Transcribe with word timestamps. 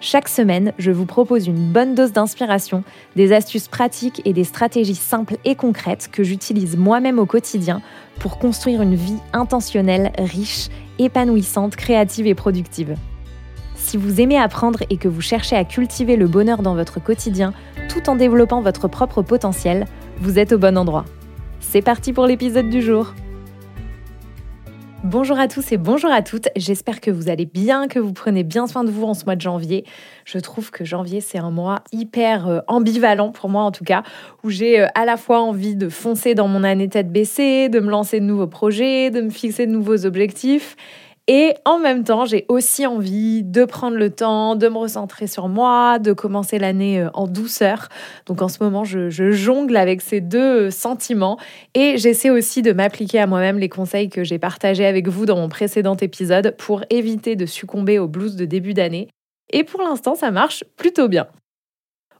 Chaque 0.00 0.28
semaine, 0.28 0.72
je 0.78 0.90
vous 0.90 1.06
propose 1.06 1.46
une 1.46 1.72
bonne 1.72 1.94
dose 1.94 2.12
d'inspiration, 2.12 2.84
des 3.16 3.32
astuces 3.32 3.68
pratiques 3.68 4.20
et 4.26 4.34
des 4.34 4.44
stratégies 4.44 4.94
simples 4.94 5.38
et 5.46 5.54
concrètes 5.54 6.10
que 6.12 6.22
j'utilise 6.22 6.76
moi-même 6.76 7.18
au 7.18 7.24
quotidien 7.24 7.80
pour 8.20 8.38
construire 8.38 8.82
une 8.82 8.94
vie 8.94 9.16
intentionnelle, 9.32 10.12
riche, 10.18 10.68
épanouissante, 10.98 11.76
créative 11.76 12.26
et 12.26 12.34
productive. 12.34 12.94
Si 13.74 13.96
vous 13.96 14.20
aimez 14.20 14.38
apprendre 14.38 14.80
et 14.90 14.98
que 14.98 15.08
vous 15.08 15.22
cherchez 15.22 15.56
à 15.56 15.64
cultiver 15.64 16.16
le 16.16 16.26
bonheur 16.26 16.60
dans 16.60 16.74
votre 16.74 17.02
quotidien 17.02 17.54
tout 17.88 18.10
en 18.10 18.16
développant 18.16 18.60
votre 18.60 18.88
propre 18.88 19.22
potentiel, 19.22 19.86
vous 20.18 20.38
êtes 20.38 20.52
au 20.52 20.58
bon 20.58 20.76
endroit. 20.76 21.06
C'est 21.60 21.82
parti 21.82 22.12
pour 22.12 22.26
l'épisode 22.26 22.68
du 22.68 22.82
jour. 22.82 23.14
Bonjour 25.08 25.38
à 25.38 25.46
tous 25.46 25.70
et 25.70 25.76
bonjour 25.76 26.10
à 26.10 26.20
toutes, 26.20 26.48
j'espère 26.56 27.00
que 27.00 27.12
vous 27.12 27.28
allez 27.28 27.46
bien, 27.46 27.86
que 27.86 28.00
vous 28.00 28.12
prenez 28.12 28.42
bien 28.42 28.66
soin 28.66 28.82
de 28.82 28.90
vous 28.90 29.04
en 29.04 29.14
ce 29.14 29.24
mois 29.24 29.36
de 29.36 29.40
janvier. 29.40 29.84
Je 30.24 30.36
trouve 30.38 30.72
que 30.72 30.84
janvier 30.84 31.20
c'est 31.20 31.38
un 31.38 31.52
mois 31.52 31.84
hyper 31.92 32.48
euh, 32.48 32.58
ambivalent 32.66 33.30
pour 33.30 33.48
moi 33.48 33.62
en 33.62 33.70
tout 33.70 33.84
cas, 33.84 34.02
où 34.42 34.50
j'ai 34.50 34.80
euh, 34.80 34.88
à 34.96 35.04
la 35.04 35.16
fois 35.16 35.40
envie 35.42 35.76
de 35.76 35.88
foncer 35.88 36.34
dans 36.34 36.48
mon 36.48 36.64
année 36.64 36.88
tête 36.88 37.12
baissée, 37.12 37.68
de 37.68 37.78
me 37.78 37.88
lancer 37.88 38.18
de 38.18 38.24
nouveaux 38.24 38.48
projets, 38.48 39.12
de 39.12 39.20
me 39.20 39.30
fixer 39.30 39.66
de 39.68 39.70
nouveaux 39.70 40.06
objectifs 40.06 40.74
et 41.28 41.54
en 41.64 41.80
même 41.80 42.04
temps, 42.04 42.24
j'ai 42.24 42.46
aussi 42.48 42.86
envie 42.86 43.42
de 43.42 43.64
prendre 43.64 43.96
le 43.96 44.10
temps, 44.10 44.54
de 44.54 44.68
me 44.68 44.76
recentrer 44.76 45.26
sur 45.26 45.48
moi, 45.48 45.98
de 45.98 46.12
commencer 46.12 46.58
l'année 46.58 47.00
euh, 47.00 47.10
en 47.14 47.26
douceur. 47.26 47.88
Donc 48.26 48.42
en 48.42 48.48
ce 48.48 48.62
moment, 48.62 48.84
je, 48.84 49.10
jongle 49.10 49.76
avec 49.76 50.02
ces 50.02 50.20
deux 50.20 50.66
euh, 50.66 50.70
sentiments 50.70 51.36
et 51.74 51.98
j'essaie 51.98 52.30
aussi 52.30 52.62
de 52.62 52.72
m'appliquer 52.72 53.18
à 53.18 53.26
moi-même 53.26 53.58
les 53.58 53.68
conseils 53.68 54.08
que 54.08 54.22
j'ai 54.22 54.38
partagés 54.38 54.86
avec 54.86 55.08
vous 55.08 55.26
dans 55.26 55.36
mon 55.36 55.48
précédent 55.48 55.96
épisode 55.96 56.54
pour 56.58 56.84
éviter 56.90 57.34
de 57.34 57.46
succomber 57.46 57.98
au 57.98 58.06
blues 58.06 58.36
de 58.36 58.44
début 58.44 58.74
d'année. 58.74 59.08
Et 59.52 59.64
pour 59.64 59.82
l'instant, 59.82 60.14
ça 60.14 60.30
marche 60.30 60.62
plutôt 60.76 61.08
bien. 61.08 61.26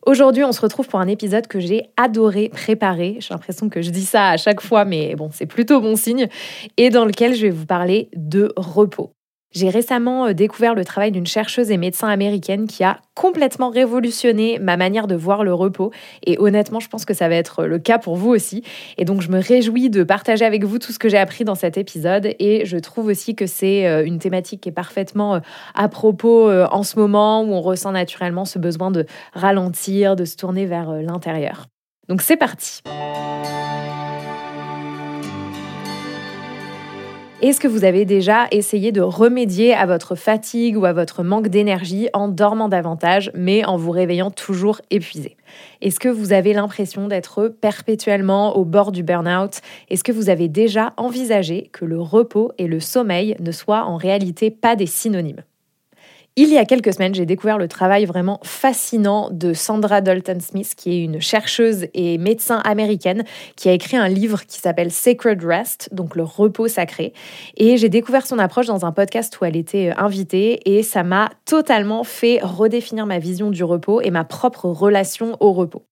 Aujourd'hui, 0.06 0.44
on 0.44 0.52
se 0.52 0.60
retrouve 0.60 0.86
pour 0.86 1.00
un 1.00 1.08
épisode 1.08 1.48
que 1.48 1.58
j'ai 1.58 1.90
adoré 1.96 2.48
préparer. 2.48 3.16
J'ai 3.18 3.34
l'impression 3.34 3.68
que 3.68 3.82
je 3.82 3.90
dis 3.90 4.04
ça 4.04 4.28
à 4.28 4.36
chaque 4.36 4.60
fois, 4.60 4.84
mais 4.84 5.16
bon, 5.16 5.30
c'est 5.32 5.46
plutôt 5.46 5.80
bon 5.80 5.96
signe. 5.96 6.28
Et 6.76 6.90
dans 6.90 7.04
lequel 7.04 7.34
je 7.34 7.42
vais 7.42 7.50
vous 7.50 7.66
parler 7.66 8.08
de 8.14 8.52
repos. 8.56 9.16
J'ai 9.52 9.70
récemment 9.70 10.27
euh, 10.27 10.33
découvert 10.33 10.75
le 10.75 10.84
travail 10.84 11.12
d'une 11.12 11.27
chercheuse 11.27 11.70
et 11.70 11.77
médecin 11.77 12.08
américaine 12.08 12.66
qui 12.66 12.84
a 12.84 12.98
complètement 13.14 13.70
révolutionné 13.70 14.58
ma 14.58 14.77
manière 14.77 15.06
de 15.06 15.14
voir 15.14 15.44
le 15.44 15.55
repos. 15.55 15.92
Et 16.25 16.36
honnêtement, 16.39 16.80
je 16.80 16.89
pense 16.89 17.05
que 17.05 17.14
ça 17.14 17.28
va 17.28 17.36
être 17.36 17.64
le 17.64 17.78
cas 17.78 17.98
pour 17.98 18.17
vous 18.17 18.30
aussi. 18.30 18.62
Et 18.98 19.05
donc, 19.05 19.22
je 19.22 19.30
me 19.30 19.41
réjouis 19.41 19.89
de 19.89 20.02
partager 20.02 20.44
avec 20.44 20.64
vous 20.64 20.78
tout 20.78 20.92
ce 20.92 20.98
que 20.98 21.08
j'ai 21.08 21.17
appris 21.17 21.44
dans 21.44 21.55
cet 21.55 21.78
épisode. 21.78 22.34
Et 22.39 22.67
je 22.67 22.77
trouve 22.77 23.06
aussi 23.06 23.34
que 23.34 23.47
c'est 23.47 23.86
euh, 23.86 24.05
une 24.05 24.19
thématique 24.19 24.61
qui 24.62 24.69
est 24.69 24.72
parfaitement 24.72 25.36
euh, 25.36 25.41
à 25.74 25.89
propos 25.89 26.50
en 26.50 26.83
ce 26.83 26.98
moment 26.98 27.42
où 27.42 27.52
on 27.52 27.61
ressent 27.61 27.92
naturellement 27.92 28.44
ce 28.44 28.58
besoin 28.58 28.91
de 28.91 29.06
ralentir, 29.33 30.17
de 30.17 30.24
se 30.24 30.36
tourner 30.36 30.67
vers 30.67 30.91
l'intérieur. 30.92 31.67
Donc, 32.08 32.22
c'est 32.22 32.36
parti. 32.36 32.83
Est-ce 37.42 37.61
que 37.61 37.69
vous 37.69 37.85
avez 37.85 38.07
déjà 38.07 38.47
essayé 38.51 38.92
de 38.92 39.02
remédier 39.02 39.74
à 39.74 39.85
votre 39.85 40.14
fatigue 40.14 40.79
ou 40.79 40.86
à 40.86 40.95
votre 40.95 41.23
manque 41.23 41.48
d'énergie 41.48 42.08
en 42.14 42.29
dormant 42.29 42.70
davantage, 42.70 43.30
mais 43.35 43.63
en 43.67 43.77
vous 43.77 43.91
réveillant 43.91 44.30
toujours 44.30 44.80
épuisé? 44.91 45.36
Est-ce 45.83 46.01
que 46.01 46.08
vous 46.08 46.33
avez 46.33 46.55
l'impression 46.55 47.08
d'être 47.08 47.48
perpétuellement 47.48 48.57
au 48.57 48.64
bord 48.64 48.91
du 48.91 49.02
burn-out? 49.02 49.61
Est-ce 49.91 50.02
que 50.02 50.13
vous 50.13 50.30
avez 50.30 50.48
déjà 50.48 50.95
envisagé 50.96 51.69
que 51.75 51.85
le 51.85 52.01
repos 52.01 52.52
et 52.57 52.67
le 52.67 52.80
sommeil 52.80 53.36
ne 53.39 53.52
soient 53.52 53.85
en 53.85 53.96
réalité 53.96 54.51
pas 54.51 54.75
des 54.75 54.86
synonymes? 54.86 55.42
Il 56.39 56.51
y 56.51 56.58
a 56.58 56.67
quelques 56.67 56.92
semaines, 56.92 57.14
j'ai 57.14 57.24
découvert 57.24 57.57
le 57.57 57.67
travail 57.67 58.05
vraiment 58.05 58.41
fascinant 58.42 59.30
de 59.30 59.55
Sandra 59.55 60.02
Dalton 60.02 60.39
Smith, 60.39 60.74
qui 60.77 60.92
est 60.92 61.02
une 61.02 61.19
chercheuse 61.19 61.86
et 61.95 62.19
médecin 62.19 62.58
américaine, 62.58 63.24
qui 63.57 63.70
a 63.70 63.73
écrit 63.73 63.97
un 63.97 64.08
livre 64.08 64.45
qui 64.45 64.61
s'appelle 64.61 64.92
Sacred 64.92 65.42
Rest, 65.42 65.89
donc 65.92 66.14
le 66.14 66.25
repos 66.25 66.69
sacré. 66.69 67.14
Et 67.57 67.79
j'ai 67.79 67.89
découvert 67.89 68.27
son 68.27 68.39
approche 68.39 68.67
dans 68.67 68.85
un 68.85 68.92
podcast 68.92 69.41
où 69.41 69.46
elle 69.46 69.57
était 69.57 69.89
euh, 69.89 69.95
invitée, 69.96 70.61
et 70.77 70.83
ça 70.83 71.02
m'a 71.02 71.30
totalement 71.46 72.05
fait 72.05 72.41
redéfinir 72.42 73.07
ma 73.07 73.19
vision 73.19 73.51
du 73.51 73.64
repos 73.64 74.02
et 74.02 74.11
ma 74.11 74.25
propre 74.25 74.67
relation 74.67 75.39
au 75.41 75.55
repos. 75.55 75.86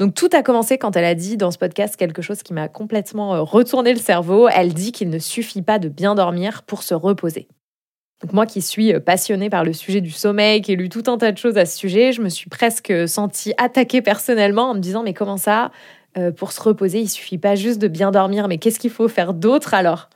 Donc 0.00 0.14
tout 0.14 0.28
a 0.32 0.42
commencé 0.42 0.76
quand 0.76 0.96
elle 0.96 1.04
a 1.04 1.14
dit 1.14 1.36
dans 1.36 1.52
ce 1.52 1.58
podcast 1.58 1.94
quelque 1.94 2.20
chose 2.20 2.42
qui 2.42 2.52
m'a 2.52 2.66
complètement 2.66 3.36
euh, 3.36 3.42
retourné 3.42 3.92
le 3.92 4.00
cerveau. 4.00 4.48
Elle 4.48 4.74
dit 4.74 4.90
qu'il 4.90 5.08
ne 5.08 5.20
suffit 5.20 5.62
pas 5.62 5.78
de 5.78 5.88
bien 5.88 6.16
dormir 6.16 6.64
pour 6.64 6.82
se 6.82 6.94
reposer. 6.94 7.46
Moi 8.32 8.46
qui 8.46 8.62
suis 8.62 8.94
euh, 8.94 9.00
passionnée 9.00 9.50
par 9.50 9.64
le 9.64 9.72
sujet 9.72 10.00
du 10.00 10.10
sommeil, 10.10 10.62
qui 10.62 10.72
ai 10.72 10.76
lu 10.76 10.88
tout 10.88 11.04
un 11.06 11.18
tas 11.18 11.32
de 11.32 11.38
choses 11.38 11.58
à 11.58 11.66
ce 11.66 11.76
sujet, 11.76 12.12
je 12.12 12.22
me 12.22 12.28
suis 12.28 12.48
presque 12.48 12.92
sentie 13.08 13.52
attaquée 13.58 14.02
personnellement 14.02 14.70
en 14.70 14.74
me 14.74 14.80
disant 14.80 15.02
mais 15.02 15.14
comment 15.14 15.36
ça 15.36 15.70
euh, 16.16 16.30
pour 16.30 16.52
se 16.52 16.62
reposer, 16.62 17.00
il 17.00 17.08
suffit 17.08 17.38
pas 17.38 17.56
juste 17.56 17.80
de 17.80 17.88
bien 17.88 18.10
dormir, 18.12 18.46
mais 18.46 18.58
qu'est-ce 18.58 18.78
qu'il 18.78 18.90
faut 18.90 19.08
faire 19.08 19.34
d'autre 19.34 19.74
alors? 19.74 20.08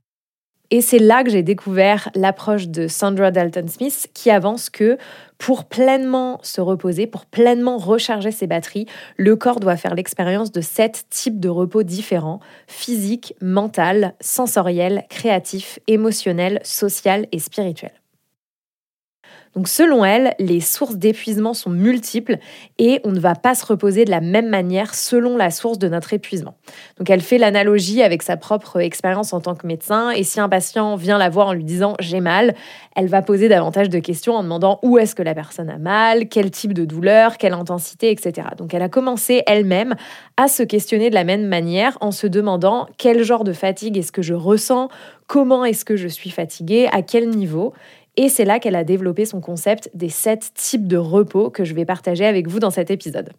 Et 0.71 0.83
c'est 0.83 0.99
là 0.99 1.25
que 1.25 1.31
j'ai 1.31 1.43
découvert 1.43 2.11
l'approche 2.15 2.69
de 2.69 2.89
Sandra 2.89 3.31
Dalton 3.31 3.69
Smith 3.69 4.09
qui 4.13 4.31
avance 4.31 4.69
que 4.69 4.99
pour 5.39 5.65
pleinement 5.65 6.41
se 6.43 6.61
reposer, 6.61 7.07
pour 7.07 7.25
pleinement 7.25 7.79
recharger 7.79 8.31
ses 8.31 8.47
batteries, 8.47 8.87
le 9.17 9.35
corps 9.37 9.61
doit 9.61 9.77
faire 9.77 9.95
l'expérience 9.95 10.53
de 10.53 10.61
sept 10.61 11.07
types 11.09 11.41
de 11.41 11.49
repos 11.49 11.85
différents, 11.85 12.41
physique, 12.67 13.35
mental, 13.41 14.15
sensoriel, 14.21 15.05
créatif, 15.09 15.79
émotionnel, 15.87 16.61
social 16.65 17.27
et 17.33 17.39
spirituel. 17.39 17.93
Donc 19.55 19.69
selon 19.69 20.05
elle, 20.05 20.35
les 20.39 20.61
sources 20.61 20.97
d'épuisement 20.97 21.55
sont 21.55 21.71
multiples 21.71 22.39
et 22.79 23.01
on 23.05 23.11
ne 23.11 23.21
va 23.21 23.35
pas 23.35 23.55
se 23.55 23.65
reposer 23.65 24.05
de 24.05 24.11
la 24.11 24.21
même 24.21 24.49
manière 24.49 24.95
selon 24.95 25.37
la 25.37 25.51
source 25.51 25.79
de 25.79 25.89
notre 25.89 26.13
épuisement. 26.13 26.55
Donc 26.99 27.11
elle 27.11 27.21
fait 27.21 27.39
l'analogie 27.39 28.03
avec 28.03 28.23
sa 28.23 28.37
propre 28.37 28.81
expérience 28.81 29.33
en 29.33 29.41
tant 29.41 29.55
que 29.55 29.67
médecin 29.67 30.11
et 30.11 30.23
si 30.23 30.41
un 30.41 30.49
patient 30.49 30.97
vient 30.97 31.19
la 31.19 31.29
voir 31.29 31.49
en 31.49 31.53
lui 31.53 31.65
disant 31.65 31.95
j'ai 32.01 32.21
mal, 32.21 32.55
elle 32.95 33.09
va 33.09 33.23
poser 33.23 33.49
davantage 33.49 33.89
de 33.89 33.99
questions 33.99 34.35
en 34.35 34.43
demandant 34.43 34.79
où 34.83 34.99
est-ce 34.99 35.15
que 35.15 35.23
la 35.23 35.35
personne 35.35 35.71
a 35.71 35.79
mal, 35.79 36.29
quel 36.29 36.51
type 36.51 36.73
de 36.73 36.85
douleur, 36.85 37.39
quelle 37.39 37.53
intensité, 37.53 38.11
etc. 38.11 38.49
Donc 38.57 38.75
elle 38.75 38.83
a 38.83 38.89
commencé 38.89 39.43
elle-même 39.47 39.95
à 40.37 40.49
se 40.49 40.63
questionner 40.63 41.11
de 41.11 41.15
la 41.15 41.25
même 41.25 41.47
manière 41.47 41.97
en 42.01 42.11
se 42.11 42.27
demandant 42.27 42.89
quel 42.97 43.23
genre 43.23 43.45
de 43.45 43.53
fatigue 43.53 43.97
est-ce 43.97 44.13
que 44.13 44.23
je 44.23 44.35
ressens, 44.35 44.89
comment 45.27 45.65
est-ce 45.65 45.85
que 45.85 45.97
je 45.97 46.09
suis 46.09 46.31
fatiguée, 46.31 46.89
à 46.93 47.03
quel 47.03 47.29
niveau? 47.29 47.73
Et 48.21 48.29
c'est 48.29 48.45
là 48.45 48.59
qu'elle 48.59 48.75
a 48.75 48.83
développé 48.83 49.25
son 49.27 49.41
concept 49.41 49.91
des 49.95 50.09
sept 50.09 50.51
types 50.53 50.89
de 50.89 50.97
repos 50.97 51.51
que 51.51 51.65
je 51.65 51.73
vais 51.73 51.85
partager 51.85 52.27
avec 52.27 52.49
vous 52.49 52.59
dans 52.59 52.73
cet 52.73 52.91
épisode. 52.91 53.31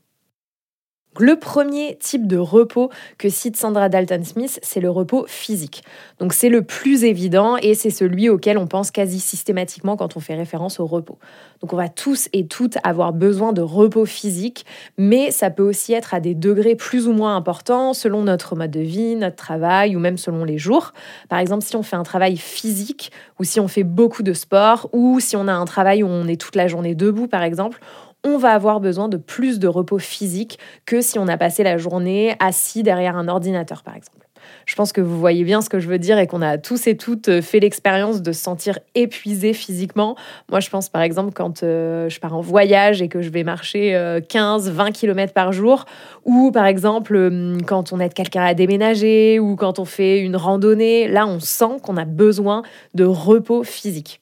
Le 1.22 1.36
premier 1.36 1.98
type 1.98 2.28
de 2.28 2.38
repos 2.38 2.90
que 3.18 3.28
cite 3.28 3.58
Sandra 3.58 3.90
Dalton 3.90 4.24
Smith, 4.24 4.58
c'est 4.64 4.80
le 4.80 4.90
repos 4.90 5.26
physique. 5.28 5.84
Donc 6.18 6.32
c'est 6.32 6.48
le 6.48 6.62
plus 6.62 7.04
évident 7.04 7.58
et 7.58 7.74
c'est 7.74 7.90
celui 7.90 8.30
auquel 8.30 8.58
on 8.58 8.68
pense 8.68 8.90
quasi 8.90 9.20
systématiquement 9.20 9.98
quand 9.98 10.16
on 10.16 10.22
fait 10.22 10.36
référence 10.36 10.80
au 10.80 10.86
repos. 10.86 11.20
Donc 11.60 11.74
on 11.74 11.76
va 11.76 11.90
tous 11.90 12.30
et 12.32 12.48
toutes 12.48 12.78
avoir 12.86 13.12
besoin 13.12 13.52
de 13.52 13.62
repos 13.62 14.06
physique, 14.06 14.66
mais 14.98 15.30
ça 15.32 15.50
peut 15.50 15.62
aussi 15.62 15.92
être 15.92 16.14
à 16.14 16.22
des 16.22 16.36
degrés 16.36 16.76
plus 16.76 17.06
ou 17.06 17.12
moins 17.12 17.36
importants 17.36 17.94
selon 17.94 18.24
notre 18.24 18.56
mode 18.56 18.72
de 18.72 18.80
vie, 18.80 19.18
notre 19.18 19.36
travail 19.36 19.98
ou 19.98 20.00
même 20.00 20.18
selon 20.18 20.46
les 20.46 20.58
jours. 20.58 20.94
Par 21.28 21.40
exemple, 21.40 21.66
si 21.66 21.76
on 21.76 21.84
fait 21.84 21.98
un 21.98 22.04
travail 22.04 22.38
physique 22.38 23.12
ou 23.40 23.44
si 23.44 23.60
on 23.60 23.68
fait 23.68 23.84
beaucoup 23.84 24.24
de 24.24 24.32
sport 24.32 24.88
ou 24.94 25.20
si 25.20 25.36
on 25.36 25.50
a 25.50 25.54
un 25.54 25.66
travail 25.66 26.02
où 26.02 26.08
on 26.08 26.30
est 26.30 26.40
toute 26.40 26.56
la 26.56 26.70
journée 26.70 26.96
debout 26.96 27.28
par 27.28 27.44
exemple, 27.44 27.82
on 28.24 28.38
va 28.38 28.52
avoir 28.52 28.80
besoin 28.80 29.10
de 29.10 29.18
plus 29.18 29.60
de 29.60 29.68
repos 29.68 30.00
physique 30.00 30.60
que 30.86 31.02
si 31.02 31.20
on 31.20 31.28
a 31.28 31.38
passé 31.38 31.64
la 31.64 31.78
journée 31.78 32.36
assis 32.40 32.84
derrière 32.84 33.16
un 33.16 33.28
ordinateur, 33.28 33.84
par 33.84 33.96
exemple. 33.96 34.26
Je 34.66 34.76
pense 34.76 34.92
que 34.92 35.02
vous 35.02 35.20
voyez 35.20 35.44
bien 35.44 35.62
ce 35.62 35.70
que 35.70 35.80
je 35.80 35.88
veux 35.88 36.00
dire 36.00 36.18
et 36.18 36.28
qu'on 36.28 36.42
a 36.42 36.58
tous 36.58 36.88
et 36.88 36.98
toutes 36.98 37.42
fait 37.42 37.60
l'expérience 37.60 38.22
de 38.22 38.32
se 38.32 38.42
sentir 38.42 38.80
épuisé 38.96 39.54
physiquement. 39.54 40.16
Moi, 40.50 40.60
je 40.60 40.70
pense 40.70 40.90
par 40.90 41.02
exemple 41.02 41.34
quand 41.34 41.64
euh, 41.64 42.10
je 42.10 42.20
pars 42.20 42.36
en 42.36 42.42
voyage 42.42 43.02
et 43.02 43.10
que 43.10 43.22
je 43.22 43.30
vais 43.30 43.44
marcher 43.44 44.20
15, 44.30 44.72
20 44.72 44.92
km 44.92 45.34
par 45.34 45.52
jour, 45.52 45.86
ou 46.26 46.52
par 46.52 46.66
exemple 46.66 47.16
hum, 47.16 47.62
quand 47.66 47.94
on 47.94 48.00
aide 48.00 48.14
quelqu'un 48.14 48.44
à 48.44 48.54
déménager 48.54 49.40
ou 49.40 49.56
quand 49.56 49.80
on 49.80 49.86
fait 49.86 50.20
une 50.20 50.36
randonnée, 50.36 51.08
là, 51.08 51.28
on 51.28 51.40
sent 51.40 51.80
qu'on 51.84 51.98
a 51.98 52.06
besoin 52.06 52.64
de 52.94 53.06
repos 53.06 53.64
physique. 53.64 54.22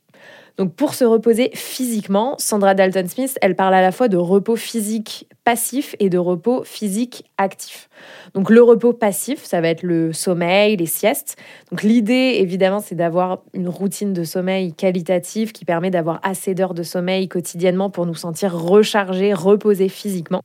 Donc 0.57 0.73
pour 0.73 0.95
se 0.95 1.05
reposer 1.05 1.51
physiquement, 1.53 2.35
Sandra 2.39 2.73
Dalton 2.73 3.07
Smith, 3.07 3.37
elle 3.41 3.55
parle 3.55 3.75
à 3.75 3.81
la 3.81 3.91
fois 3.91 4.07
de 4.07 4.17
repos 4.17 4.55
physique 4.55 5.27
passif 5.43 5.95
et 5.99 6.09
de 6.09 6.17
repos 6.17 6.63
physique 6.63 7.25
actif. 7.37 7.89
Donc 8.33 8.49
le 8.49 8.63
repos 8.63 8.91
passif, 8.91 9.43
ça 9.43 9.61
va 9.61 9.67
être 9.69 9.83
le 9.83 10.13
sommeil, 10.13 10.75
les 10.75 10.87
siestes. 10.87 11.35
Donc 11.69 11.83
l'idée 11.83 12.37
évidemment, 12.39 12.79
c'est 12.79 12.95
d'avoir 12.95 13.43
une 13.53 13.69
routine 13.69 14.13
de 14.13 14.23
sommeil 14.23 14.73
qualitative 14.73 15.51
qui 15.51 15.63
permet 15.63 15.91
d'avoir 15.91 16.19
assez 16.23 16.55
d'heures 16.55 16.73
de 16.73 16.83
sommeil 16.83 17.27
quotidiennement 17.27 17.91
pour 17.91 18.07
nous 18.07 18.15
sentir 18.15 18.57
rechargés, 18.57 19.33
reposés 19.33 19.89
physiquement 19.89 20.41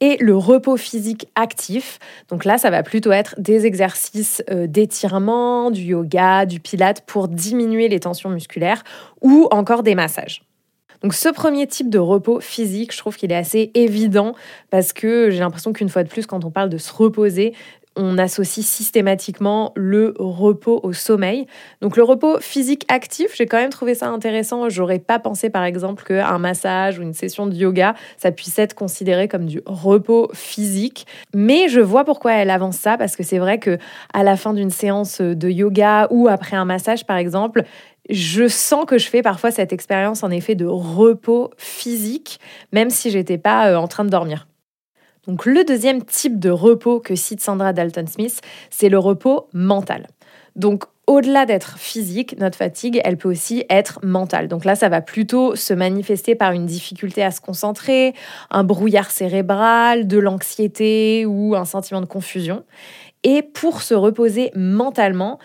et 0.00 0.16
le 0.18 0.36
repos 0.36 0.76
physique 0.76 1.28
actif. 1.34 1.98
Donc 2.28 2.44
là, 2.44 2.58
ça 2.58 2.70
va 2.70 2.82
plutôt 2.82 3.12
être 3.12 3.34
des 3.38 3.66
exercices 3.66 4.42
euh, 4.50 4.66
d'étirement, 4.66 5.70
du 5.70 5.82
yoga, 5.82 6.46
du 6.46 6.60
pilate 6.60 7.02
pour 7.06 7.28
diminuer 7.28 7.88
les 7.88 8.00
tensions 8.00 8.30
musculaires 8.30 8.82
ou 9.22 9.48
encore 9.50 9.82
des 9.82 9.94
massages. 9.94 10.42
Donc 11.02 11.14
ce 11.14 11.28
premier 11.28 11.66
type 11.66 11.90
de 11.90 11.98
repos 11.98 12.40
physique, 12.40 12.92
je 12.92 12.98
trouve 12.98 13.16
qu'il 13.16 13.30
est 13.30 13.36
assez 13.36 13.70
évident 13.74 14.34
parce 14.70 14.92
que 14.92 15.30
j'ai 15.30 15.40
l'impression 15.40 15.72
qu'une 15.72 15.88
fois 15.88 16.02
de 16.02 16.08
plus, 16.08 16.26
quand 16.26 16.44
on 16.44 16.50
parle 16.50 16.70
de 16.70 16.78
se 16.78 16.92
reposer, 16.92 17.54
on 17.96 18.18
associe 18.18 18.64
systématiquement 18.64 19.72
le 19.74 20.14
repos 20.18 20.80
au 20.82 20.92
sommeil. 20.92 21.46
Donc 21.80 21.96
le 21.96 22.02
repos 22.02 22.38
physique 22.40 22.84
actif, 22.88 23.34
j'ai 23.34 23.46
quand 23.46 23.56
même 23.56 23.70
trouvé 23.70 23.94
ça 23.94 24.08
intéressant. 24.08 24.68
J'aurais 24.68 24.98
pas 24.98 25.18
pensé 25.18 25.50
par 25.50 25.64
exemple 25.64 26.04
qu'un 26.04 26.38
massage 26.38 26.98
ou 26.98 27.02
une 27.02 27.14
session 27.14 27.46
de 27.46 27.54
yoga, 27.54 27.94
ça 28.16 28.30
puisse 28.30 28.58
être 28.58 28.74
considéré 28.74 29.28
comme 29.28 29.46
du 29.46 29.62
repos 29.66 30.30
physique. 30.34 31.06
Mais 31.34 31.68
je 31.68 31.80
vois 31.80 32.04
pourquoi 32.04 32.34
elle 32.34 32.50
avance 32.50 32.76
ça 32.76 32.96
parce 32.98 33.16
que 33.16 33.22
c'est 33.22 33.38
vrai 33.38 33.58
que 33.58 33.78
à 34.12 34.22
la 34.22 34.36
fin 34.36 34.52
d'une 34.52 34.70
séance 34.70 35.20
de 35.20 35.48
yoga 35.48 36.08
ou 36.10 36.28
après 36.28 36.56
un 36.56 36.64
massage 36.64 37.06
par 37.06 37.16
exemple, 37.16 37.64
je 38.08 38.46
sens 38.48 38.84
que 38.86 38.98
je 38.98 39.08
fais 39.08 39.22
parfois 39.22 39.50
cette 39.50 39.72
expérience 39.72 40.22
en 40.22 40.30
effet 40.30 40.54
de 40.54 40.66
repos 40.66 41.50
physique, 41.56 42.40
même 42.72 42.90
si 42.90 43.10
j'étais 43.10 43.38
pas 43.38 43.70
euh, 43.70 43.76
en 43.76 43.88
train 43.88 44.04
de 44.04 44.10
dormir. 44.10 44.46
Donc 45.26 45.46
le 45.46 45.64
deuxième 45.64 46.04
type 46.04 46.38
de 46.38 46.50
repos 46.50 47.00
que 47.00 47.14
cite 47.14 47.40
Sandra 47.40 47.72
Dalton 47.72 48.06
Smith, 48.06 48.40
c'est 48.70 48.88
le 48.88 48.98
repos 48.98 49.48
mental. 49.52 50.06
Donc 50.54 50.84
au-delà 51.06 51.46
d'être 51.46 51.78
physique, 51.78 52.36
notre 52.38 52.56
fatigue, 52.56 53.00
elle 53.04 53.16
peut 53.16 53.28
aussi 53.28 53.64
être 53.70 54.00
mentale. 54.02 54.48
Donc 54.48 54.64
là, 54.64 54.74
ça 54.74 54.88
va 54.88 55.00
plutôt 55.00 55.54
se 55.54 55.72
manifester 55.72 56.34
par 56.34 56.52
une 56.52 56.66
difficulté 56.66 57.22
à 57.22 57.30
se 57.30 57.40
concentrer, 57.40 58.12
un 58.50 58.64
brouillard 58.64 59.10
cérébral, 59.10 60.08
de 60.08 60.18
l'anxiété 60.18 61.24
ou 61.24 61.54
un 61.54 61.64
sentiment 61.64 62.00
de 62.00 62.06
confusion. 62.06 62.64
Et 63.22 63.42
pour 63.42 63.82
se 63.82 63.94
reposer 63.94 64.50
mentalement, 64.54 65.38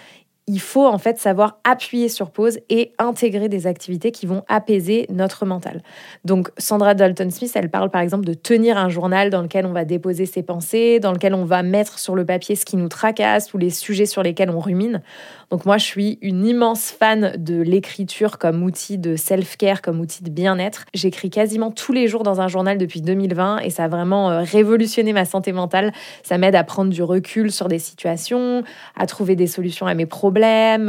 il 0.52 0.60
faut 0.60 0.86
en 0.86 0.98
fait 0.98 1.18
savoir 1.18 1.60
appuyer 1.64 2.10
sur 2.10 2.30
pause 2.30 2.60
et 2.70 2.92
intégrer 3.00 3.48
des 3.48 3.68
activités 3.68 4.12
qui 4.12 4.26
vont 4.26 4.44
apaiser 4.50 5.06
notre 5.10 5.46
mental. 5.46 5.82
Donc 6.26 6.52
Sandra 6.58 6.94
Dalton 6.94 7.32
Smith, 7.32 7.54
elle 7.56 7.70
parle 7.70 7.90
par 7.90 8.02
exemple 8.02 8.26
de 8.26 8.34
tenir 8.34 8.78
un 8.78 8.90
journal 8.90 9.30
dans 9.30 9.42
lequel 9.42 9.66
on 9.66 9.72
va 9.72 9.86
déposer 9.86 10.26
ses 10.26 10.44
pensées, 10.44 11.00
dans 11.00 11.14
lequel 11.14 11.36
on 11.36 11.46
va 11.46 11.64
mettre 11.64 12.00
sur 12.00 12.16
le 12.16 12.26
papier 12.26 12.58
ce 12.58 12.66
qui 12.66 12.76
nous 12.76 12.90
tracasse 12.90 13.54
ou 13.54 13.60
les 13.60 13.70
sujets 13.70 14.06
sur 14.06 14.24
lesquels 14.24 14.50
on 14.50 14.60
rumine. 14.60 15.02
Donc 15.52 15.66
moi, 15.66 15.78
je 15.78 15.86
suis 15.86 16.18
une 16.22 16.46
immense 16.46 16.92
fan 16.92 17.34
de 17.38 17.62
l'écriture 17.62 18.38
comme 18.38 18.64
outil 18.64 18.98
de 18.98 19.16
self-care, 19.16 19.82
comme 19.82 20.00
outil 20.02 20.24
de 20.24 20.30
bien-être. 20.30 20.86
J'écris 20.94 21.30
quasiment 21.30 21.72
tous 21.72 21.94
les 21.94 22.08
jours 22.10 22.24
dans 22.24 22.42
un 22.42 22.48
journal 22.50 22.78
depuis 22.78 23.02
2020 23.02 23.60
et 23.60 23.70
ça 23.70 23.86
a 23.86 23.88
vraiment 23.88 24.32
euh, 24.32 24.44
révolutionné 24.44 25.14
ma 25.14 25.26
santé 25.26 25.54
mentale. 25.54 25.94
Ça 26.24 26.38
m'aide 26.38 26.56
à 26.56 26.64
prendre 26.66 26.92
du 26.92 27.04
recul 27.04 27.52
sur 27.52 27.70
des 27.70 27.80
situations, 27.80 28.64
à 28.98 29.06
trouver 29.08 29.36
des 29.36 29.48
solutions 29.48 29.88
à 29.88 29.94
mes 29.94 30.06
problèmes 30.06 30.41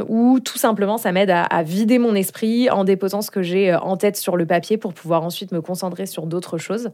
ou 0.08 0.40
tout 0.40 0.58
simplement 0.58 0.98
ça 0.98 1.12
m'aide 1.12 1.30
à, 1.30 1.62
vider 1.62 1.98
mon 1.98 2.14
esprit 2.14 2.70
en 2.70 2.84
déposant 2.84 3.22
ce 3.22 3.30
que 3.30 3.42
j'ai 3.42 3.72
euh, 3.72 3.78
en 3.80 3.96
tête 3.96 4.16
sur 4.16 4.36
le 4.36 4.46
papier 4.46 4.76
pour 4.76 4.94
pouvoir 4.94 5.22
ensuite 5.22 5.52
me 5.52 5.60
concentrer 5.60 6.06
sur 6.06 6.26
d'autres 6.26 6.58
choses. 6.58 6.90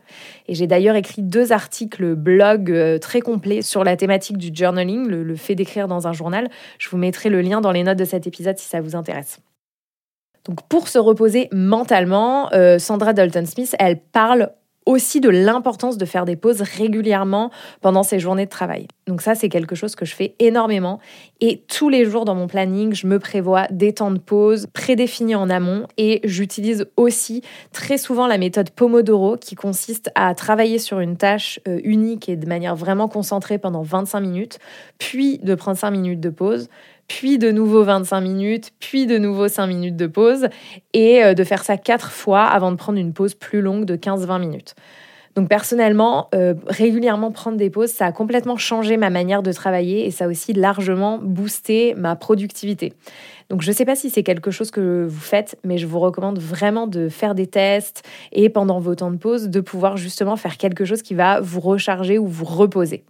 Et 0.46 0.54
j'ai 0.54 0.66
d'ailleurs 0.66 0.96
écrit 0.96 1.22
deux 1.22 1.52
articles 1.52 2.14
blog 2.14 2.70
euh, 2.70 2.98
très 2.98 3.20
complets 3.20 3.62
sur 3.62 3.84
la 3.84 3.96
thématique 3.96 4.38
du 4.38 4.50
journaling, 4.52 5.06
le, 5.06 5.22
le 5.22 5.36
fait 5.36 5.54
d'écrire 5.54 5.88
dans 5.88 6.06
un 6.06 6.12
journal. 6.12 6.48
Je 6.78 6.88
vous 6.88 6.98
mettrai 6.98 7.28
le 7.28 7.40
lien 7.40 7.60
dans 7.60 7.72
les 7.72 7.82
notes 7.82 7.98
de 7.98 8.04
cet 8.04 8.26
épisode 8.26 8.58
si 8.58 8.68
ça 8.68 8.80
vous 8.80 8.96
intéresse. 8.96 9.40
Donc 10.48 10.62
pour 10.68 10.88
se 10.88 10.98
reposer 10.98 11.48
mentalement, 11.52 12.52
euh, 12.52 12.78
Sandra 12.78 13.12
Dalton 13.12 13.46
Smith, 13.46 13.76
elle 13.78 14.00
parle 14.00 14.50
aussi 14.88 15.20
de 15.20 15.28
l'importance 15.28 15.98
de 15.98 16.04
faire 16.06 16.24
des 16.24 16.34
pauses 16.34 16.62
régulièrement 16.62 17.50
pendant 17.82 18.02
ses 18.02 18.18
journées 18.18 18.46
de 18.46 18.50
travail. 18.50 18.88
Donc 19.06 19.20
ça, 19.20 19.34
c'est 19.34 19.50
quelque 19.50 19.74
chose 19.74 19.94
que 19.94 20.06
je 20.06 20.14
fais 20.14 20.34
énormément. 20.38 20.98
Et 21.42 21.62
tous 21.68 21.90
les 21.90 22.06
jours 22.06 22.24
dans 22.24 22.34
mon 22.34 22.46
planning, 22.46 22.94
je 22.94 23.06
me 23.06 23.18
prévois 23.18 23.66
des 23.70 23.92
temps 23.92 24.10
de 24.10 24.18
pause 24.18 24.66
prédéfinis 24.72 25.34
en 25.34 25.50
amont. 25.50 25.86
Et 25.98 26.22
j'utilise 26.24 26.86
aussi 26.96 27.42
très 27.70 27.98
souvent 27.98 28.26
la 28.26 28.38
méthode 28.38 28.70
Pomodoro 28.70 29.36
qui 29.36 29.56
consiste 29.56 30.10
à 30.14 30.34
travailler 30.34 30.78
sur 30.78 31.00
une 31.00 31.18
tâche 31.18 31.60
euh, 31.68 31.80
unique 31.84 32.30
et 32.30 32.36
de 32.36 32.46
manière 32.46 32.74
vraiment 32.74 33.08
concentrée 33.08 33.58
pendant 33.58 33.82
25 33.82 34.20
minutes, 34.20 34.58
puis 34.96 35.36
de 35.38 35.54
prendre 35.54 35.76
5 35.76 35.90
minutes 35.90 36.20
de 36.20 36.30
pause, 36.30 36.70
puis 37.08 37.38
de 37.38 37.50
nouveau 37.50 37.82
25 37.82 38.20
minutes, 38.20 38.70
puis 38.78 39.06
de 39.06 39.18
nouveau 39.18 39.48
5 39.48 39.66
minutes 39.66 39.96
de 39.96 40.06
pause, 40.06 40.48
et 40.92 41.24
euh, 41.24 41.34
de 41.34 41.42
faire 41.42 41.64
ça 41.64 41.76
quatre 41.76 42.12
fois 42.12 42.44
avant 42.44 42.70
de 42.70 42.76
prendre 42.76 42.98
une 42.98 43.12
pause 43.12 43.34
plus 43.34 43.60
longue 43.60 43.84
de 43.84 43.96
15-20 43.96 44.38
minutes. 44.40 44.74
Donc 45.34 45.48
personnellement, 45.48 46.28
euh, 46.34 46.54
régulièrement 46.66 47.30
prendre 47.30 47.56
des 47.56 47.70
pauses, 47.70 47.90
ça 47.90 48.06
a 48.06 48.12
complètement 48.12 48.56
changé 48.56 48.96
ma 48.96 49.08
manière 49.08 49.42
de 49.42 49.52
travailler 49.52 50.04
et 50.04 50.10
ça 50.10 50.24
a 50.24 50.28
aussi 50.28 50.52
largement 50.52 51.18
boosté 51.22 51.94
ma 51.96 52.16
productivité. 52.16 52.92
Donc 53.48 53.62
je 53.62 53.70
ne 53.70 53.74
sais 53.74 53.84
pas 53.84 53.94
si 53.94 54.10
c'est 54.10 54.24
quelque 54.24 54.50
chose 54.50 54.72
que 54.72 55.06
vous 55.08 55.20
faites, 55.20 55.56
mais 55.64 55.78
je 55.78 55.86
vous 55.86 56.00
recommande 56.00 56.40
vraiment 56.40 56.88
de 56.88 57.08
faire 57.08 57.36
des 57.36 57.46
tests 57.46 58.02
et 58.32 58.48
pendant 58.48 58.80
vos 58.80 58.96
temps 58.96 59.12
de 59.12 59.16
pause, 59.16 59.48
de 59.48 59.60
pouvoir 59.60 59.96
justement 59.96 60.34
faire 60.34 60.56
quelque 60.56 60.84
chose 60.84 61.02
qui 61.02 61.14
va 61.14 61.40
vous 61.40 61.60
recharger 61.60 62.18
ou 62.18 62.26
vous 62.26 62.44
reposer. 62.44 63.04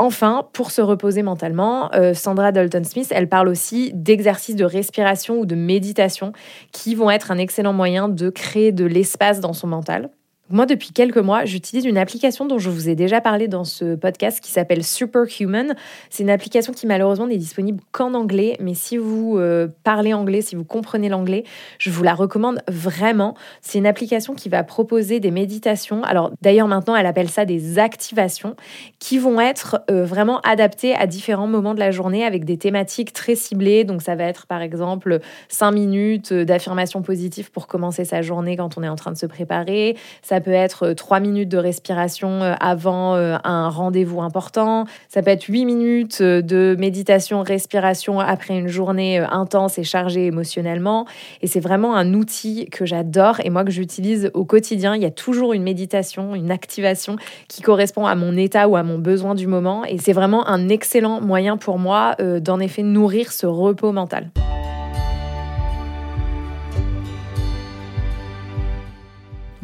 Enfin, 0.00 0.48
pour 0.52 0.70
se 0.70 0.80
reposer 0.80 1.22
mentalement, 1.22 1.92
euh, 1.92 2.14
Sandra 2.14 2.52
Dalton 2.52 2.84
Smith, 2.84 3.08
elle 3.10 3.28
parle 3.28 3.48
aussi 3.48 3.90
d'exercices 3.94 4.54
de 4.54 4.64
respiration 4.64 5.40
ou 5.40 5.46
de 5.46 5.56
méditation 5.56 6.32
qui 6.70 6.94
vont 6.94 7.10
être 7.10 7.32
un 7.32 7.38
excellent 7.38 7.72
moyen 7.72 8.08
de 8.08 8.30
créer 8.30 8.70
de 8.70 8.84
l'espace 8.84 9.40
dans 9.40 9.52
son 9.52 9.66
mental. 9.66 10.10
Moi, 10.50 10.64
depuis 10.64 10.92
quelques 10.92 11.18
mois, 11.18 11.44
j'utilise 11.44 11.84
une 11.84 11.98
application 11.98 12.46
dont 12.46 12.58
je 12.58 12.70
vous 12.70 12.88
ai 12.88 12.94
déjà 12.94 13.20
parlé 13.20 13.48
dans 13.48 13.64
ce 13.64 13.94
podcast 13.96 14.40
qui 14.40 14.50
s'appelle 14.50 14.82
Superhuman. 14.82 15.74
C'est 16.08 16.22
une 16.22 16.30
application 16.30 16.72
qui 16.72 16.86
malheureusement 16.86 17.26
n'est 17.26 17.36
disponible 17.36 17.82
qu'en 17.92 18.14
anglais, 18.14 18.56
mais 18.58 18.72
si 18.72 18.96
vous 18.96 19.36
euh, 19.36 19.68
parlez 19.84 20.14
anglais, 20.14 20.40
si 20.40 20.56
vous 20.56 20.64
comprenez 20.64 21.10
l'anglais, 21.10 21.44
je 21.78 21.90
vous 21.90 22.02
la 22.02 22.14
recommande 22.14 22.62
vraiment. 22.66 23.34
C'est 23.60 23.76
une 23.76 23.86
application 23.86 24.34
qui 24.34 24.48
va 24.48 24.64
proposer 24.64 25.20
des 25.20 25.30
méditations. 25.30 26.02
Alors 26.02 26.30
d'ailleurs 26.40 26.66
maintenant, 26.66 26.96
elle 26.96 27.06
appelle 27.06 27.28
ça 27.28 27.44
des 27.44 27.78
activations 27.78 28.56
qui 29.00 29.18
vont 29.18 29.42
être 29.42 29.82
euh, 29.90 30.06
vraiment 30.06 30.40
adaptées 30.40 30.94
à 30.94 31.06
différents 31.06 31.46
moments 31.46 31.74
de 31.74 31.80
la 31.80 31.90
journée 31.90 32.24
avec 32.24 32.46
des 32.46 32.56
thématiques 32.56 33.12
très 33.12 33.34
ciblées. 33.34 33.84
Donc 33.84 34.00
ça 34.00 34.14
va 34.14 34.24
être 34.24 34.46
par 34.46 34.62
exemple 34.62 35.18
5 35.48 35.72
minutes 35.72 36.32
d'affirmation 36.32 37.02
positive 37.02 37.50
pour 37.50 37.66
commencer 37.66 38.06
sa 38.06 38.22
journée 38.22 38.56
quand 38.56 38.78
on 38.78 38.82
est 38.82 38.88
en 38.88 38.96
train 38.96 39.12
de 39.12 39.18
se 39.18 39.26
préparer. 39.26 39.94
Ça 40.22 40.37
ça 40.38 40.44
peut 40.44 40.52
être 40.52 40.86
euh, 40.86 40.94
trois 40.94 41.18
minutes 41.18 41.48
de 41.48 41.58
respiration 41.58 42.42
euh, 42.42 42.54
avant 42.60 43.16
euh, 43.16 43.38
un 43.42 43.68
rendez-vous 43.68 44.20
important. 44.20 44.84
Ça 45.08 45.20
peut 45.20 45.32
être 45.32 45.46
huit 45.46 45.64
minutes 45.64 46.22
de 46.22 46.76
méditation, 46.78 47.42
respiration 47.42 48.20
après 48.20 48.56
une 48.56 48.68
journée 48.68 49.18
intense 49.18 49.80
et 49.80 49.82
chargée 49.82 50.26
émotionnellement. 50.26 51.06
Et 51.42 51.48
c'est 51.48 51.58
vraiment 51.58 51.96
un 51.96 52.14
outil 52.14 52.68
que 52.70 52.86
j'adore 52.86 53.40
et 53.42 53.50
moi 53.50 53.64
que 53.64 53.72
j'utilise 53.72 54.30
au 54.32 54.44
quotidien. 54.44 54.94
Il 54.94 55.02
y 55.02 55.06
a 55.06 55.10
toujours 55.10 55.54
une 55.54 55.64
méditation, 55.64 56.36
une 56.36 56.52
activation 56.52 57.16
qui 57.48 57.60
correspond 57.60 58.06
à 58.06 58.14
mon 58.14 58.36
état 58.36 58.68
ou 58.68 58.76
à 58.76 58.84
mon 58.84 58.98
besoin 58.98 59.34
du 59.34 59.48
moment. 59.48 59.84
Et 59.86 59.98
c'est 59.98 60.12
vraiment 60.12 60.46
un 60.46 60.68
excellent 60.68 61.20
moyen 61.20 61.56
pour 61.56 61.80
moi 61.80 62.14
d'en 62.40 62.60
effet 62.60 62.84
nourrir 62.84 63.32
ce 63.32 63.46
repos 63.46 63.90
mental. 63.90 64.30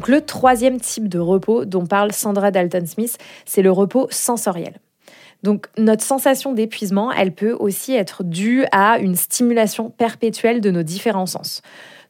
Le 0.07 0.21
troisième 0.21 0.79
type 0.79 1.07
de 1.07 1.19
repos 1.19 1.65
dont 1.65 1.85
parle 1.85 2.11
Sandra 2.11 2.51
Dalton 2.51 2.85
Smith, 2.85 3.17
c'est 3.45 3.61
le 3.61 3.71
repos 3.71 4.07
sensoriel. 4.09 4.79
Donc 5.43 5.67
notre 5.77 6.03
sensation 6.03 6.53
d'épuisement, 6.53 7.11
elle 7.11 7.31
peut 7.31 7.53
aussi 7.53 7.93
être 7.93 8.23
due 8.23 8.65
à 8.71 8.97
une 8.99 9.15
stimulation 9.15 9.91
perpétuelle 9.91 10.59
de 10.59 10.71
nos 10.71 10.83
différents 10.83 11.27
sens. 11.27 11.61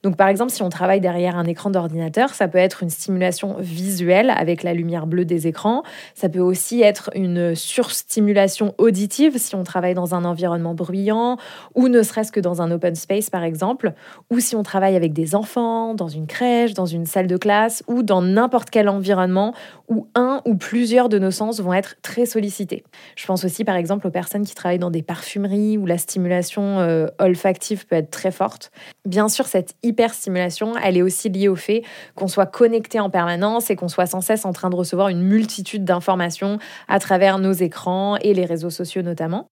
Donc 0.06 0.18
par 0.18 0.28
exemple, 0.28 0.52
si 0.52 0.62
on 0.62 0.70
travaille 0.70 1.02
derrière 1.02 1.36
un 1.36 1.46
écran 1.46 1.72
d'ordinateur, 1.72 2.36
ça 2.36 2.48
peut 2.48 2.60
être 2.60 2.84
une 2.84 2.92
stimulation 2.92 3.56
visuelle 3.58 4.30
avec 4.30 4.62
la 4.62 4.76
lumière 4.76 5.08
bleue 5.08 5.26
des 5.26 5.48
écrans. 5.48 5.82
Ça 6.14 6.30
peut 6.30 6.42
aussi 6.42 6.84
être 6.84 7.10
une 7.16 7.56
surstimulation 7.56 8.76
auditive 8.78 9.40
si 9.40 9.56
on 9.56 9.64
travaille 9.64 9.96
dans 9.96 10.14
un 10.14 10.24
environnement 10.24 10.76
bruyant 10.76 11.38
ou 11.74 11.88
ne 11.88 12.04
serait-ce 12.04 12.32
que 12.32 12.40
dans 12.40 12.62
un 12.62 12.70
open 12.70 12.94
space 12.94 13.32
par 13.32 13.44
exemple, 13.44 13.94
ou 14.30 14.40
si 14.40 14.56
on 14.56 14.62
travaille 14.62 14.96
avec 14.96 15.12
des 15.12 15.34
enfants, 15.34 15.96
dans 15.96 16.08
une 16.08 16.28
crèche, 16.28 16.76
dans 16.76 16.86
une 16.86 17.08
salle 17.08 17.26
de 17.26 17.38
classe 17.38 17.84
ou 17.88 18.04
dans 18.04 18.22
n'importe 18.22 18.70
quel 18.70 18.90
environnement 18.90 19.56
où 19.90 20.08
un 20.14 20.44
ou 20.46 20.54
plusieurs 20.54 21.10
de 21.10 21.18
nos 21.18 21.32
sens 21.32 21.60
vont 21.62 21.74
être 21.74 21.96
très 22.04 22.28
sollicités. 22.28 22.84
Je 23.16 23.26
pense 23.26 23.44
aussi 23.44 23.64
par 23.64 23.76
exemple 23.76 24.06
aux 24.06 24.12
personnes 24.12 24.46
qui 24.46 24.54
travaillent 24.54 24.78
dans 24.78 24.92
des 24.92 25.02
parfumeries 25.02 25.80
où 25.80 25.88
la 25.88 25.98
stimulation 25.98 26.80
euh, 26.80 27.08
olfactive 27.18 27.88
peut 27.88 27.96
être 27.96 28.12
très 28.12 28.32
forte. 28.32 28.72
Bien 29.04 29.30
sûr, 29.30 29.48
cette 29.48 29.74
hyperstimulation, 29.96 30.74
elle 30.84 30.98
est 30.98 31.02
aussi 31.02 31.30
liée 31.30 31.48
au 31.48 31.56
fait 31.56 31.84
qu'on 32.16 32.28
soit 32.28 32.46
connecté 32.46 33.00
en 33.00 33.10
permanence 33.10 33.70
et 33.70 33.76
qu'on 33.76 33.88
soit 33.88 34.06
sans 34.06 34.22
cesse 34.22 34.46
en 34.46 34.52
train 34.52 34.70
de 34.70 34.76
recevoir 34.76 35.08
une 35.08 35.22
multitude 35.22 35.86
d'informations 35.86 36.60
à 36.88 37.00
travers 37.00 37.40
nos 37.40 37.54
écrans 37.54 38.18
et 38.18 38.34
les 38.34 38.46
réseaux 38.46 38.70
sociaux 38.70 39.02
notamment. 39.02 39.48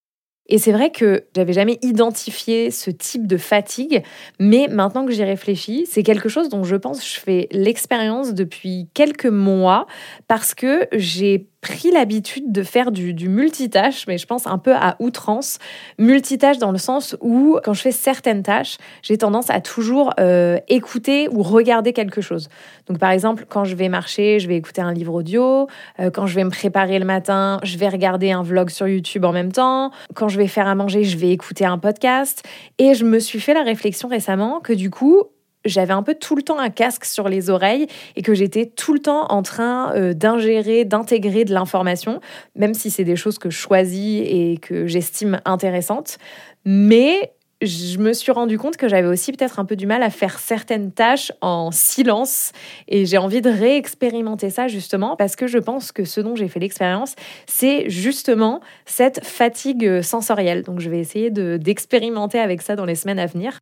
Et 0.50 0.58
c'est 0.58 0.74
vrai 0.74 0.92
que 0.92 1.24
j'avais 1.36 1.54
jamais 1.54 1.80
identifié 1.82 2.70
ce 2.70 2.92
type 2.92 3.28
de 3.28 3.38
fatigue, 3.38 4.04
mais 4.40 4.68
maintenant 4.70 5.06
que 5.06 5.14
j'y 5.14 5.24
réfléchis, 5.24 5.86
c'est 5.90 6.04
quelque 6.04 6.28
chose 6.28 6.50
dont 6.50 6.66
je 6.66 6.76
pense 6.76 7.08
je 7.08 7.20
fais 7.20 7.48
l'expérience 7.52 8.34
depuis 8.34 8.90
quelques 8.94 9.26
mois 9.26 9.88
parce 10.28 10.54
que 10.54 10.88
j'ai 10.92 11.48
pris 11.64 11.92
l'habitude 11.92 12.52
de 12.52 12.62
faire 12.62 12.92
du, 12.92 13.14
multitâche, 13.30 14.06
mais 14.08 14.18
je 14.18 14.28
pense 14.28 14.46
un 14.46 14.58
peu 14.58 14.76
à 14.76 14.98
outrance. 15.00 15.58
Multitâche 15.98 16.58
dans 16.58 16.72
le 16.72 16.78
sens 16.78 17.16
où, 17.22 17.58
quand 17.64 17.74
je 17.74 17.82
fais 17.82 17.92
certaines 17.92 18.44
tâches, 18.44 18.78
j'ai 19.02 19.18
tendance 19.18 19.50
à 19.50 19.62
toujours 19.62 20.12
euh, 20.20 20.60
écouter 20.68 21.30
ou 21.32 21.42
regarder 21.42 21.94
quelque 21.94 22.22
chose. 22.22 22.50
Donc, 22.88 23.00
par 23.00 23.12
exemple, 23.12 23.46
quand 23.48 23.64
je 23.64 23.76
vais 23.76 23.88
marcher, 23.88 24.40
je 24.40 24.48
vais 24.48 24.58
écouter 24.58 24.82
un 24.82 24.94
livre 24.94 25.14
audio. 25.14 25.68
Euh, 26.00 26.12
quand 26.12 26.28
je 26.28 26.36
vais 26.36 26.44
me 26.44 26.50
préparer 26.52 27.00
le 27.00 27.06
matin, 27.06 27.60
je 27.64 27.78
vais 27.78 27.88
regarder 27.88 28.32
un 28.32 28.44
vlog 28.44 28.70
sur 28.70 28.88
YouTube 28.88 29.24
en 29.24 29.32
même 29.32 29.52
temps. 29.52 29.92
Quand 30.14 30.28
je 30.28 30.38
vais 30.38 30.48
faire 30.48 30.68
à 30.68 30.76
manger, 30.76 31.06
je 31.06 31.18
vais 31.18 31.30
écouter 31.30 31.66
un 31.66 31.78
podcast. 31.78 32.44
Et 32.78 32.94
je 32.94 33.06
me 33.06 33.20
suis 33.20 33.40
fait 33.40 33.54
la 33.54 33.64
réflexion 33.64 34.10
récemment 34.10 34.60
que 34.60 34.74
du 34.74 34.90
coup, 34.90 35.24
j'avais 35.66 35.94
un 35.94 36.04
peu 36.04 36.16
tout 36.16 36.36
le 36.36 36.42
temps 36.42 36.60
un 36.60 36.70
casque 36.70 37.06
sur 37.06 37.30
les 37.30 37.50
oreilles 37.50 37.88
et 38.16 38.22
que 38.22 38.34
j'étais 38.34 38.66
tout 38.66 38.94
le 38.94 39.00
temps 39.00 39.26
en 39.30 39.44
train 39.44 39.94
euh, 39.96 40.14
d'ingérer, 40.14 40.86
d'intégrer 40.86 41.46
de 41.46 41.54
l'information, 41.54 42.20
même 42.56 42.74
si 42.74 42.90
c'est 42.90 43.04
des 43.04 43.16
choses 43.16 43.38
que 43.38 43.50
je 43.50 43.58
choisis 43.58 44.22
et 44.26 44.60
que 44.62 44.88
j'estime 44.88 45.40
intéressantes. 45.46 46.18
Mais 46.66 47.34
je 47.62 47.98
me 47.98 48.12
suis 48.12 48.32
rendu 48.32 48.58
compte 48.58 48.76
que 48.76 48.90
j'avais 48.90 49.08
aussi 49.08 49.32
peut-être 49.32 49.60
un 49.60 49.66
peu 49.66 49.76
du 49.76 49.88
mal 49.88 50.04
à 50.04 50.10
faire 50.10 50.38
certaines 50.40 50.92
tâches 50.92 51.32
en 51.40 51.72
silence 51.72 52.52
et 52.90 53.06
j'ai 53.06 53.18
envie 53.18 53.42
de 53.42 53.50
réexpérimenter 53.50 54.50
ça 54.50 54.68
justement 54.68 55.16
parce 55.16 55.36
que 55.38 55.48
je 55.48 55.60
pense 55.60 55.92
que 55.92 56.04
ce 56.04 56.20
dont 56.20 56.36
j'ai 56.36 56.50
fait 56.50 56.60
l'expérience, 56.60 57.16
c'est 57.48 57.90
justement 57.90 58.60
cette 58.86 59.26
fatigue 59.26 60.02
sensorielle. 60.02 60.64
Donc 60.64 60.80
je 60.80 60.90
vais 60.90 61.00
essayer 61.00 61.32
d'expérimenter 61.32 62.40
avec 62.40 62.62
ça 62.62 62.76
dans 62.76 62.86
les 62.86 62.96
semaines 62.96 63.20
à 63.20 63.28
venir. 63.28 63.60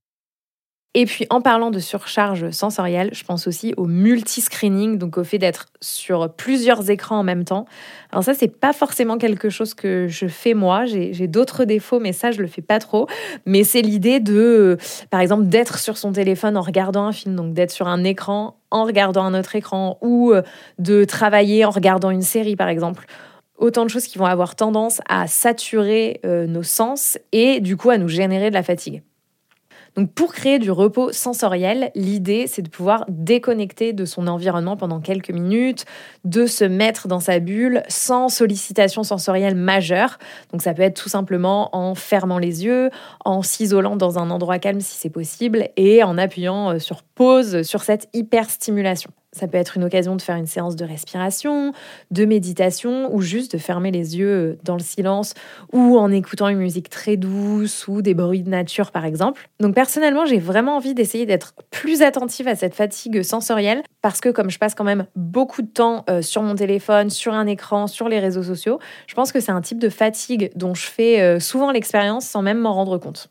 Et 0.94 1.06
puis 1.06 1.26
en 1.30 1.40
parlant 1.40 1.72
de 1.72 1.80
surcharge 1.80 2.52
sensorielle, 2.52 3.12
je 3.14 3.24
pense 3.24 3.48
aussi 3.48 3.74
au 3.78 3.86
multi-screening, 3.86 4.98
donc 4.98 5.18
au 5.18 5.24
fait 5.24 5.38
d'être 5.38 5.68
sur 5.80 6.34
plusieurs 6.34 6.90
écrans 6.90 7.20
en 7.20 7.24
même 7.24 7.46
temps. 7.46 7.66
Alors 8.12 8.26
ça, 8.26 8.34
c'est 8.34 8.50
pas 8.50 8.74
forcément 8.74 9.18
quelque 9.18 9.50
chose 9.50 9.74
que 9.74 10.08
je 10.10 10.28
fais 10.28 10.54
moi. 10.54 10.84
J'ai 10.86 11.28
d'autres 11.28 11.64
défauts, 11.64 12.02
mais 12.02 12.12
ça, 12.12 12.32
je 12.32 12.42
le 12.42 12.48
fais 12.48 12.62
pas 12.62 12.80
trop. 12.80 13.08
Mais 13.46 13.64
c'est 13.64 13.82
l'idée 13.82 14.20
de, 14.20 14.78
par 15.10 15.22
exemple, 15.22 15.46
d'être 15.46 15.80
sur 15.80 15.98
son 15.98 16.12
téléphone 16.12 16.58
en 16.58 16.62
regardant 16.62 17.06
un 17.06 17.14
film, 17.14 17.38
donc 17.38 17.54
d'être 17.54 17.72
sur 17.72 17.88
un 17.88 18.04
écran 18.04 18.58
en 18.70 18.84
regardant 18.84 19.24
un 19.24 19.38
autre 19.38 19.56
écran, 19.56 19.98
ou 20.02 20.32
euh, 20.32 20.42
de 20.78 21.06
travailler 21.06 21.64
en 21.64 21.70
regardant 21.70 22.10
une 22.10 22.22
série, 22.22 22.56
par 22.56 22.70
exemple 22.70 23.06
autant 23.58 23.86
de 23.86 23.90
choses 23.90 24.08
qui 24.08 24.18
vont 24.18 24.26
avoir 24.26 24.56
tendance 24.56 25.02
à 25.08 25.28
saturer 25.28 26.20
euh, 26.26 26.48
nos 26.48 26.64
sens 26.64 27.20
et 27.32 27.62
du 27.62 27.78
coup 27.78 27.92
à 27.92 28.00
nous 28.00 28.08
générer 28.08 28.50
de 28.50 28.56
la 28.56 28.64
fatigue. 28.64 29.04
Donc 29.96 30.14
pour 30.14 30.34
créer 30.34 30.58
du 30.58 30.72
repos 30.72 31.12
sensoriel, 31.12 31.92
l'idée 31.96 32.48
c'est 32.48 32.62
de 32.62 32.70
pouvoir 32.70 33.06
déconnecter 33.10 33.92
de 33.92 34.06
son 34.06 34.28
environnement 34.28 34.78
pendant 34.78 35.02
quelques 35.02 35.32
minutes, 35.32 35.86
de 36.24 36.46
se 36.46 36.64
mettre 36.64 37.08
dans 37.08 37.20
sa 37.20 37.40
bulle 37.40 37.84
sans 37.90 38.30
sollicitation 38.30 39.04
sensorielle 39.04 39.56
majeure. 39.56 40.18
Donc 40.52 40.62
ça 40.62 40.74
peut 40.74 40.84
être 40.84 41.02
tout 41.02 41.10
simplement 41.10 41.76
en 41.76 41.94
fermant 41.96 42.38
les 42.38 42.64
yeux, 42.64 42.90
en 43.26 43.42
s'isolant 43.42 43.98
dans 43.98 44.18
un 44.18 44.30
endroit 44.32 44.60
calme 44.60 44.80
si 44.80 44.96
c'est 44.98 45.10
possible 45.10 45.70
et 45.76 46.04
en 46.04 46.18
appuyant 46.18 46.72
euh, 46.72 46.80
sur 46.80 47.04
pause 47.04 47.64
sur 47.64 47.84
cette 47.84 48.08
hyperstimulation. 48.14 49.12
Ça 49.34 49.48
peut 49.48 49.58
être 49.58 49.78
une 49.78 49.86
occasion 49.86 50.18
de 50.18 50.22
faire 50.22 50.36
une 50.36 50.46
séance 50.46 50.76
de 50.76 50.84
respiration, 50.84 51.72
de 52.12 52.26
méditation 52.26 53.14
ou 53.14 53.22
juste 53.22 53.54
de 53.54 53.58
fermer 53.58 53.90
les 53.90 54.18
yeux 54.18 54.58
dans 54.64 54.76
le 54.76 54.82
silence 54.82 55.34
ou 55.72 55.98
en 55.98 56.12
écoutant 56.12 56.50
une 56.50 56.58
musique 56.58 56.90
très 56.90 57.16
douce 57.16 57.88
ou 57.88 58.02
des 58.02 58.14
bruits 58.14 58.44
de 58.44 58.50
nature 58.50 58.92
par 58.92 59.06
exemple. 59.06 59.50
Donc 59.62 59.74
personnellement, 59.74 60.26
j'ai 60.26 60.38
vraiment 60.38 60.76
envie 60.76 60.94
d'essayer 60.94 61.26
d'être 61.26 61.54
plus 61.70 62.02
attentive 62.02 62.50
à 62.50 62.56
cette 62.56 62.76
fatigue 62.76 63.24
sensorielle 63.24 63.84
parce 64.02 64.20
que 64.20 64.30
comme 64.30 64.50
je 64.50 64.60
passe 64.60 64.76
quand 64.76 64.84
même 64.84 65.06
beaucoup 65.16 65.62
de 65.62 65.70
temps 65.70 66.04
euh, 66.10 66.22
sur 66.22 66.42
mon 66.42 66.56
téléphone, 66.56 67.10
sur 67.10 67.34
un 67.34 67.48
écran, 67.48 67.88
sur 67.88 68.10
les 68.10 68.20
réseaux 68.20 68.44
sociaux, 68.44 68.80
je 69.08 69.16
pense 69.16 69.32
que 69.32 69.40
c'est 69.40 69.52
un 69.52 69.62
type 69.62 69.80
de 69.80 69.90
fatigue 69.90 70.52
dont 70.56 70.74
je 70.74 70.88
fais 70.88 71.22
euh, 71.22 71.40
souvent 71.40 71.72
l'expérience 71.72 72.26
sans 72.26 72.42
même 72.42 72.58
m'en 72.58 72.74
rendre 72.74 72.98
compte. 72.98 73.30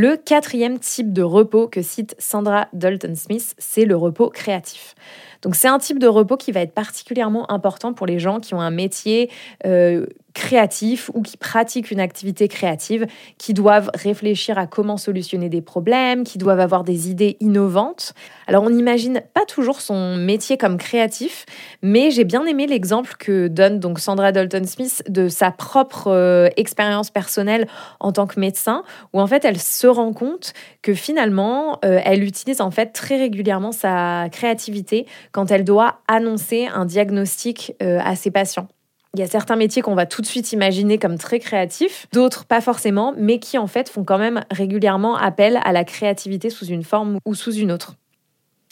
Le 0.00 0.16
quatrième 0.16 0.78
type 0.78 1.12
de 1.12 1.22
repos 1.22 1.66
que 1.66 1.82
cite 1.82 2.14
Sandra 2.20 2.68
Dalton 2.72 3.16
Smith, 3.16 3.56
c'est 3.58 3.84
le 3.84 3.96
repos 3.96 4.30
créatif. 4.30 4.94
Donc 5.42 5.56
c'est 5.56 5.66
un 5.66 5.80
type 5.80 5.98
de 5.98 6.06
repos 6.06 6.36
qui 6.36 6.52
va 6.52 6.60
être 6.60 6.72
particulièrement 6.72 7.50
important 7.50 7.92
pour 7.92 8.06
les 8.06 8.20
gens 8.20 8.38
qui 8.38 8.54
ont 8.54 8.60
un 8.60 8.70
métier 8.70 9.28
euh, 9.66 10.06
créatifs 10.38 11.10
ou 11.14 11.22
qui 11.22 11.36
pratiquent 11.36 11.90
une 11.90 11.98
activité 11.98 12.46
créative, 12.46 13.08
qui 13.38 13.54
doivent 13.54 13.90
réfléchir 13.94 14.56
à 14.56 14.68
comment 14.68 14.96
solutionner 14.96 15.48
des 15.48 15.60
problèmes, 15.60 16.22
qui 16.22 16.38
doivent 16.38 16.60
avoir 16.60 16.84
des 16.84 17.10
idées 17.10 17.36
innovantes. 17.40 18.14
Alors 18.46 18.62
on 18.62 18.70
n'imagine 18.70 19.20
pas 19.34 19.44
toujours 19.46 19.80
son 19.80 20.14
métier 20.14 20.56
comme 20.56 20.78
créatif, 20.78 21.44
mais 21.82 22.12
j'ai 22.12 22.22
bien 22.22 22.46
aimé 22.46 22.68
l'exemple 22.68 23.14
que 23.18 23.48
donne 23.48 23.80
donc 23.80 23.98
Sandra 23.98 24.30
Dalton 24.30 24.64
Smith 24.64 25.02
de 25.08 25.28
sa 25.28 25.50
propre 25.50 26.06
euh, 26.06 26.48
expérience 26.56 27.10
personnelle 27.10 27.66
en 27.98 28.12
tant 28.12 28.28
que 28.28 28.38
médecin, 28.38 28.84
où 29.12 29.20
en 29.20 29.26
fait 29.26 29.44
elle 29.44 29.58
se 29.58 29.88
rend 29.88 30.12
compte 30.12 30.52
que 30.82 30.94
finalement 30.94 31.80
euh, 31.84 32.00
elle 32.04 32.22
utilise 32.22 32.60
en 32.60 32.70
fait 32.70 32.92
très 32.92 33.16
régulièrement 33.16 33.72
sa 33.72 34.28
créativité 34.30 35.04
quand 35.32 35.50
elle 35.50 35.64
doit 35.64 35.98
annoncer 36.06 36.68
un 36.72 36.84
diagnostic 36.84 37.74
euh, 37.82 37.98
à 38.04 38.14
ses 38.14 38.30
patients. 38.30 38.68
Il 39.14 39.20
y 39.20 39.22
a 39.22 39.26
certains 39.26 39.56
métiers 39.56 39.80
qu'on 39.82 39.94
va 39.94 40.06
tout 40.06 40.20
de 40.20 40.26
suite 40.26 40.52
imaginer 40.52 40.98
comme 40.98 41.16
très 41.16 41.38
créatifs, 41.38 42.06
d'autres 42.12 42.44
pas 42.44 42.60
forcément, 42.60 43.14
mais 43.16 43.38
qui 43.38 43.56
en 43.56 43.66
fait 43.66 43.88
font 43.88 44.04
quand 44.04 44.18
même 44.18 44.44
régulièrement 44.50 45.16
appel 45.16 45.58
à 45.64 45.72
la 45.72 45.84
créativité 45.84 46.50
sous 46.50 46.66
une 46.66 46.84
forme 46.84 47.18
ou 47.24 47.34
sous 47.34 47.52
une 47.52 47.72
autre. 47.72 47.94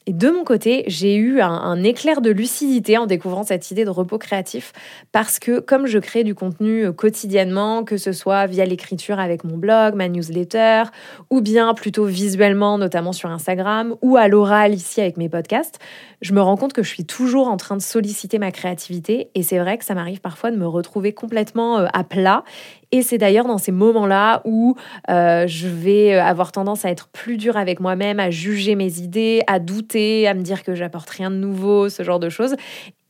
Et 0.08 0.12
de 0.12 0.30
mon 0.30 0.44
côté, 0.44 0.84
j'ai 0.86 1.16
eu 1.16 1.40
un, 1.40 1.82
éclair 1.82 2.20
de 2.20 2.30
lucidité 2.30 2.96
en 2.96 3.06
découvrant 3.06 3.42
cette 3.42 3.72
idée 3.72 3.84
de 3.84 3.90
repos 3.90 4.18
créatif 4.18 4.72
parce 5.10 5.40
que 5.40 5.58
comme 5.58 5.86
je 5.86 5.98
crée 5.98 6.22
du 6.22 6.34
contenu 6.34 6.86
euh, 6.86 6.92
quotidiennement, 6.92 7.82
que 7.82 7.96
ce 7.96 8.12
soit 8.12 8.46
via 8.46 8.64
l'écriture 8.64 9.18
avec 9.18 9.42
mon 9.42 9.56
blog, 9.56 9.96
ma 9.96 10.08
newsletter, 10.08 10.84
ou 11.30 11.40
bien 11.40 11.74
plutôt 11.74 12.04
visuellement, 12.04 12.78
notamment 12.78 13.12
sur 13.12 13.30
Instagram, 13.30 13.96
ou 14.00 14.16
à 14.16 14.28
l'oral 14.28 14.74
ici 14.74 15.00
avec 15.00 15.16
mes 15.16 15.28
podcasts, 15.28 15.80
je 16.22 16.32
me 16.32 16.40
rends 16.40 16.56
compte 16.56 16.72
que 16.72 16.84
je 16.84 16.88
suis 16.88 17.04
toujours 17.04 17.48
en 17.48 17.56
train 17.56 17.76
de 17.76 17.82
solliciter 17.82 18.38
ma 18.38 18.52
créativité. 18.52 19.30
Et 19.34 19.42
c'est 19.42 19.58
vrai 19.58 19.76
que 19.76 19.84
ça 19.84 19.94
m'arrive 19.94 20.20
parfois 20.20 20.52
de 20.52 20.56
me 20.56 20.68
retrouver 20.68 21.12
complètement 21.14 21.78
euh, 21.78 21.86
à 21.92 22.04
plat 22.04 22.44
et 22.92 23.02
c'est 23.02 23.18
d'ailleurs 23.18 23.46
dans 23.46 23.58
ces 23.58 23.72
moments-là 23.72 24.42
où 24.44 24.76
euh, 25.10 25.46
je 25.46 25.68
vais 25.68 26.14
avoir 26.14 26.52
tendance 26.52 26.84
à 26.84 26.90
être 26.90 27.08
plus 27.08 27.36
dur 27.36 27.56
avec 27.56 27.80
moi-même, 27.80 28.20
à 28.20 28.30
juger 28.30 28.74
mes 28.74 29.00
idées, 29.00 29.42
à 29.46 29.58
douter, 29.58 30.28
à 30.28 30.34
me 30.34 30.42
dire 30.42 30.62
que 30.62 30.74
j'apporte 30.74 31.10
rien 31.10 31.30
de 31.30 31.36
nouveau, 31.36 31.88
ce 31.88 32.02
genre 32.02 32.20
de 32.20 32.28
choses. 32.28 32.54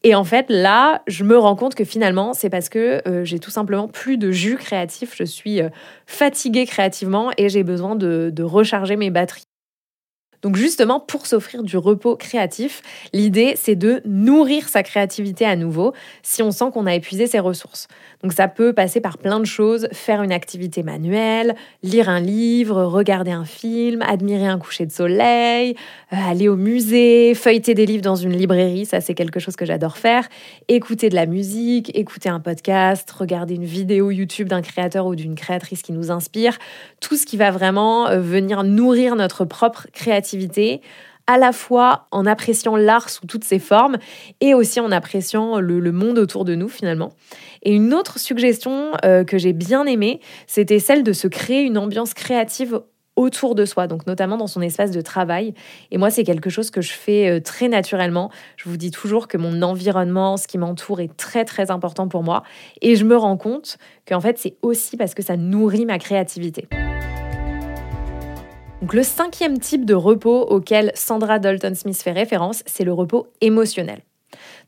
Et 0.02 0.14
en 0.14 0.24
fait, 0.24 0.46
là, 0.48 1.02
je 1.08 1.24
me 1.24 1.36
rends 1.36 1.56
compte 1.56 1.74
que 1.74 1.84
finalement, 1.84 2.32
c'est 2.32 2.50
parce 2.50 2.68
que 2.68 3.02
euh, 3.08 3.24
j'ai 3.24 3.40
tout 3.40 3.50
simplement 3.50 3.88
plus 3.88 4.18
de 4.18 4.30
jus 4.30 4.56
créatif. 4.56 5.14
Je 5.16 5.24
suis 5.24 5.60
euh, 5.60 5.68
fatiguée 6.06 6.64
créativement 6.64 7.30
et 7.36 7.48
j'ai 7.48 7.64
besoin 7.64 7.96
de 7.96 8.42
recharger 8.42 8.96
mes 8.96 9.10
batteries. 9.10 9.46
Donc 10.42 10.56
justement, 10.56 11.00
pour 11.00 11.26
s'offrir 11.26 11.62
du 11.62 11.76
repos 11.76 12.16
créatif, 12.16 12.82
l'idée, 13.12 13.54
c'est 13.56 13.74
de 13.74 14.00
nourrir 14.04 14.68
sa 14.68 14.82
créativité 14.82 15.44
à 15.44 15.56
nouveau 15.56 15.92
si 16.22 16.42
on 16.42 16.50
sent 16.50 16.66
qu'on 16.72 16.86
a 16.86 16.94
épuisé 16.94 17.26
ses 17.26 17.38
ressources. 17.38 17.88
Donc 18.22 18.32
ça 18.32 18.48
peut 18.48 18.72
passer 18.72 19.00
par 19.00 19.18
plein 19.18 19.40
de 19.40 19.44
choses, 19.44 19.88
faire 19.92 20.22
une 20.22 20.32
activité 20.32 20.82
manuelle, 20.82 21.54
lire 21.82 22.08
un 22.08 22.20
livre, 22.20 22.82
regarder 22.84 23.30
un 23.30 23.44
film, 23.44 24.02
admirer 24.02 24.46
un 24.46 24.58
coucher 24.58 24.86
de 24.86 24.92
soleil, 24.92 25.76
euh, 26.12 26.16
aller 26.28 26.48
au 26.48 26.56
musée, 26.56 27.34
feuilleter 27.34 27.74
des 27.74 27.86
livres 27.86 28.02
dans 28.02 28.16
une 28.16 28.32
librairie, 28.32 28.86
ça 28.86 29.00
c'est 29.00 29.14
quelque 29.14 29.40
chose 29.40 29.56
que 29.56 29.64
j'adore 29.64 29.98
faire, 29.98 30.28
écouter 30.68 31.08
de 31.08 31.14
la 31.14 31.26
musique, 31.26 31.96
écouter 31.96 32.28
un 32.28 32.40
podcast, 32.40 33.10
regarder 33.10 33.54
une 33.54 33.64
vidéo 33.64 34.10
YouTube 34.10 34.48
d'un 34.48 34.62
créateur 34.62 35.06
ou 35.06 35.14
d'une 35.14 35.34
créatrice 35.34 35.82
qui 35.82 35.92
nous 35.92 36.10
inspire, 36.10 36.58
tout 37.00 37.16
ce 37.16 37.26
qui 37.26 37.36
va 37.36 37.50
vraiment 37.50 38.08
euh, 38.08 38.20
venir 38.20 38.64
nourrir 38.64 39.16
notre 39.16 39.44
propre 39.44 39.86
créativité 39.92 40.35
à 41.26 41.38
la 41.38 41.52
fois 41.52 42.06
en 42.12 42.24
appréciant 42.26 42.76
l'art 42.76 43.10
sous 43.10 43.26
toutes 43.26 43.44
ses 43.44 43.58
formes 43.58 43.96
et 44.40 44.54
aussi 44.54 44.80
en 44.80 44.92
appréciant 44.92 45.60
le, 45.60 45.92
monde 45.92 46.18
autour 46.18 46.44
de 46.44 46.54
nous 46.54 46.68
finalement. 46.68 47.12
Et 47.62 47.74
une 47.74 47.94
autre 47.94 48.18
suggestion 48.18 48.92
euh, 49.04 49.24
que 49.24 49.38
j'ai 49.38 49.52
bien 49.52 49.86
aimée, 49.86 50.20
c'était 50.46 50.78
celle 50.78 51.02
de 51.02 51.12
se 51.12 51.26
créer 51.26 51.62
une 51.62 51.78
ambiance 51.78 52.14
créative 52.14 52.80
autour 53.16 53.54
de 53.54 53.64
soi, 53.64 53.86
donc 53.86 54.06
notamment 54.06 54.36
dans 54.36 54.46
son 54.46 54.60
espace 54.60 54.90
de 54.90 55.00
travail. 55.00 55.54
Et 55.90 55.96
moi, 55.96 56.10
c'est 56.10 56.22
quelque 56.22 56.50
chose 56.50 56.70
que 56.70 56.82
je 56.82 56.92
fais 56.92 57.28
euh, 57.28 57.40
très 57.40 57.68
naturellement. 57.68 58.30
Je 58.56 58.68
vous 58.68 58.76
dis 58.76 58.90
toujours 58.90 59.26
que 59.26 59.38
mon 59.38 59.62
environnement, 59.62 60.36
ce 60.36 60.46
qui 60.46 60.58
m'entoure, 60.58 61.00
est 61.00 61.16
très 61.16 61.46
très 61.46 61.70
important 61.70 62.08
pour 62.08 62.22
moi. 62.22 62.42
Et 62.82 62.94
je 62.94 63.04
me 63.04 63.16
rends 63.16 63.38
compte 63.38 63.78
qu'en 64.06 64.20
fait, 64.20 64.38
c'est 64.38 64.56
aussi 64.60 64.98
parce 64.98 65.14
que 65.14 65.22
ça 65.22 65.38
nourrit 65.38 65.86
ma 65.86 65.98
créativité. 65.98 66.68
Donc 68.82 68.92
le 68.92 69.02
cinquième 69.02 69.58
type 69.58 69.86
de 69.86 69.94
repos 69.94 70.42
auquel 70.42 70.92
Sandra 70.94 71.38
Dalton 71.38 71.74
Smith 71.74 72.00
fait 72.02 72.12
référence, 72.12 72.62
c'est 72.66 72.84
le 72.84 72.92
repos 72.92 73.28
émotionnel. 73.40 74.02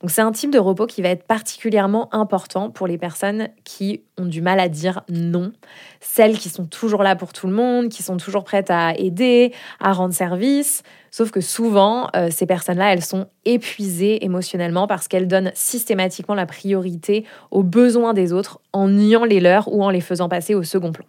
Donc 0.00 0.10
c'est 0.10 0.22
un 0.22 0.32
type 0.32 0.50
de 0.50 0.58
repos 0.58 0.86
qui 0.86 1.02
va 1.02 1.10
être 1.10 1.24
particulièrement 1.24 2.08
important 2.14 2.70
pour 2.70 2.86
les 2.86 2.96
personnes 2.96 3.48
qui 3.64 4.02
ont 4.16 4.24
du 4.24 4.40
mal 4.40 4.60
à 4.60 4.68
dire 4.70 5.02
non, 5.10 5.52
celles 6.00 6.38
qui 6.38 6.48
sont 6.48 6.64
toujours 6.64 7.02
là 7.02 7.16
pour 7.16 7.34
tout 7.34 7.48
le 7.48 7.52
monde, 7.52 7.90
qui 7.90 8.02
sont 8.02 8.16
toujours 8.16 8.44
prêtes 8.44 8.70
à 8.70 8.94
aider, 8.96 9.52
à 9.78 9.92
rendre 9.92 10.14
service. 10.14 10.82
Sauf 11.10 11.30
que 11.30 11.42
souvent, 11.42 12.08
euh, 12.16 12.28
ces 12.30 12.46
personnes-là, 12.46 12.94
elles 12.94 13.04
sont 13.04 13.26
épuisées 13.44 14.24
émotionnellement 14.24 14.86
parce 14.86 15.06
qu'elles 15.06 15.28
donnent 15.28 15.52
systématiquement 15.54 16.34
la 16.34 16.46
priorité 16.46 17.26
aux 17.50 17.62
besoins 17.62 18.14
des 18.14 18.32
autres 18.32 18.60
en 18.72 18.88
niant 18.88 19.24
les 19.24 19.40
leurs 19.40 19.70
ou 19.70 19.82
en 19.82 19.90
les 19.90 20.00
faisant 20.00 20.30
passer 20.30 20.54
au 20.54 20.62
second 20.62 20.92
plan. 20.92 21.04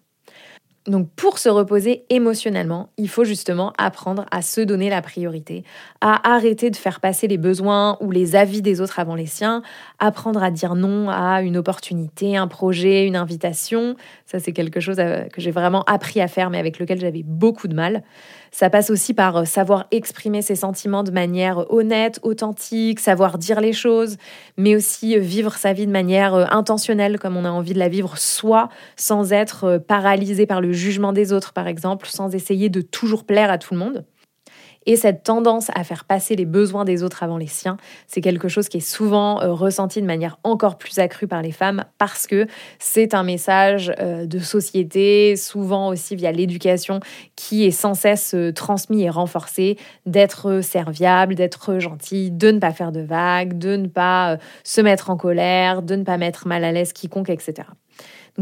Donc 0.89 1.07
pour 1.15 1.37
se 1.37 1.49
reposer 1.49 2.03
émotionnellement, 2.09 2.89
il 2.97 3.09
faut 3.09 3.23
justement 3.23 3.73
apprendre 3.77 4.25
à 4.31 4.41
se 4.41 4.59
donner 4.61 4.89
la 4.89 5.03
priorité, 5.03 5.63
à 6.01 6.33
arrêter 6.33 6.71
de 6.71 6.75
faire 6.75 6.99
passer 6.99 7.27
les 7.27 7.37
besoins 7.37 7.97
ou 8.01 8.09
les 8.09 8.35
avis 8.35 8.63
des 8.63 8.81
autres 8.81 8.99
avant 8.99 9.13
les 9.13 9.27
siens, 9.27 9.61
apprendre 9.99 10.41
à 10.41 10.49
dire 10.49 10.73
non 10.73 11.09
à 11.09 11.43
une 11.43 11.57
opportunité, 11.57 12.35
un 12.37 12.47
projet, 12.47 13.05
une 13.05 13.15
invitation. 13.15 13.95
Ça 14.25 14.39
c'est 14.39 14.51
quelque 14.51 14.79
chose 14.79 14.97
euh, 14.99 15.25
que 15.25 15.41
j'ai 15.41 15.51
vraiment 15.51 15.83
appris 15.83 16.21
à 16.21 16.27
faire 16.27 16.49
mais 16.49 16.57
avec 16.57 16.79
lequel 16.79 16.99
j'avais 16.99 17.23
beaucoup 17.23 17.67
de 17.67 17.75
mal. 17.75 18.03
Ça 18.51 18.69
passe 18.69 18.89
aussi 18.89 19.13
par 19.13 19.37
euh, 19.37 19.45
savoir 19.45 19.85
exprimer 19.91 20.41
ses 20.41 20.55
sentiments 20.55 21.03
de 21.03 21.11
manière 21.11 21.71
honnête, 21.71 22.19
authentique, 22.23 22.99
savoir 22.99 23.37
dire 23.37 23.61
les 23.61 23.73
choses, 23.73 24.17
mais 24.57 24.75
aussi 24.75 25.15
euh, 25.15 25.19
vivre 25.19 25.55
sa 25.55 25.73
vie 25.73 25.85
de 25.85 25.91
manière 25.91 26.33
euh, 26.33 26.45
intentionnelle, 26.49 27.19
comme 27.19 27.37
on 27.37 27.45
a 27.45 27.51
envie 27.51 27.73
de 27.73 27.79
la 27.79 27.89
vivre 27.89 28.17
soi, 28.17 28.69
sans 28.95 29.33
être 29.33 29.77
paralysé 29.77 30.45
par 30.45 30.61
le 30.61 30.71
jugement 30.79 31.13
des 31.13 31.33
autres, 31.33 31.53
par 31.53 31.67
exemple, 31.67 32.07
sans 32.07 32.33
essayer 32.33 32.69
de 32.69 32.81
toujours 32.81 33.25
plaire 33.25 33.51
à 33.51 33.57
tout 33.57 33.73
le 33.73 33.79
monde. 33.79 34.05
Et 34.85 34.95
cette 34.95 35.23
tendance 35.23 35.69
à 35.75 35.83
faire 35.83 36.05
passer 36.05 36.35
les 36.35 36.45
besoins 36.45 36.85
des 36.85 37.03
autres 37.03 37.21
avant 37.21 37.37
les 37.37 37.47
siens, 37.47 37.77
c'est 38.07 38.21
quelque 38.21 38.47
chose 38.47 38.69
qui 38.69 38.77
est 38.77 38.79
souvent 38.79 39.41
euh, 39.41 39.53
ressenti 39.53 40.01
de 40.01 40.07
manière 40.07 40.39
encore 40.43 40.77
plus 40.77 40.99
accrue 40.99 41.27
par 41.27 41.41
les 41.41 41.51
femmes 41.51 41.83
parce 41.97 42.27
que 42.27 42.47
c'est 42.79 43.13
un 43.13 43.23
message 43.23 43.91
euh, 43.99 44.25
de 44.25 44.39
société, 44.39 45.35
souvent 45.35 45.89
aussi 45.89 46.15
via 46.15 46.31
l'éducation, 46.31 47.01
qui 47.35 47.65
est 47.65 47.71
sans 47.71 47.93
cesse 47.93 48.33
euh, 48.33 48.53
transmis 48.53 49.03
et 49.03 49.09
renforcé 49.09 49.77
d'être 50.05 50.61
serviable, 50.61 51.35
d'être 51.35 51.79
gentil, 51.79 52.31
de 52.31 52.51
ne 52.51 52.59
pas 52.59 52.71
faire 52.71 52.91
de 52.91 53.01
vagues, 53.01 53.57
de 53.57 53.75
ne 53.75 53.87
pas 53.87 54.37
se 54.63 54.81
mettre 54.81 55.09
en 55.09 55.17
colère, 55.17 55.81
de 55.81 55.95
ne 55.95 56.03
pas 56.03 56.17
mettre 56.17 56.47
mal 56.47 56.63
à 56.63 56.71
l'aise 56.71 56.93
quiconque, 56.93 57.29
etc. 57.29 57.67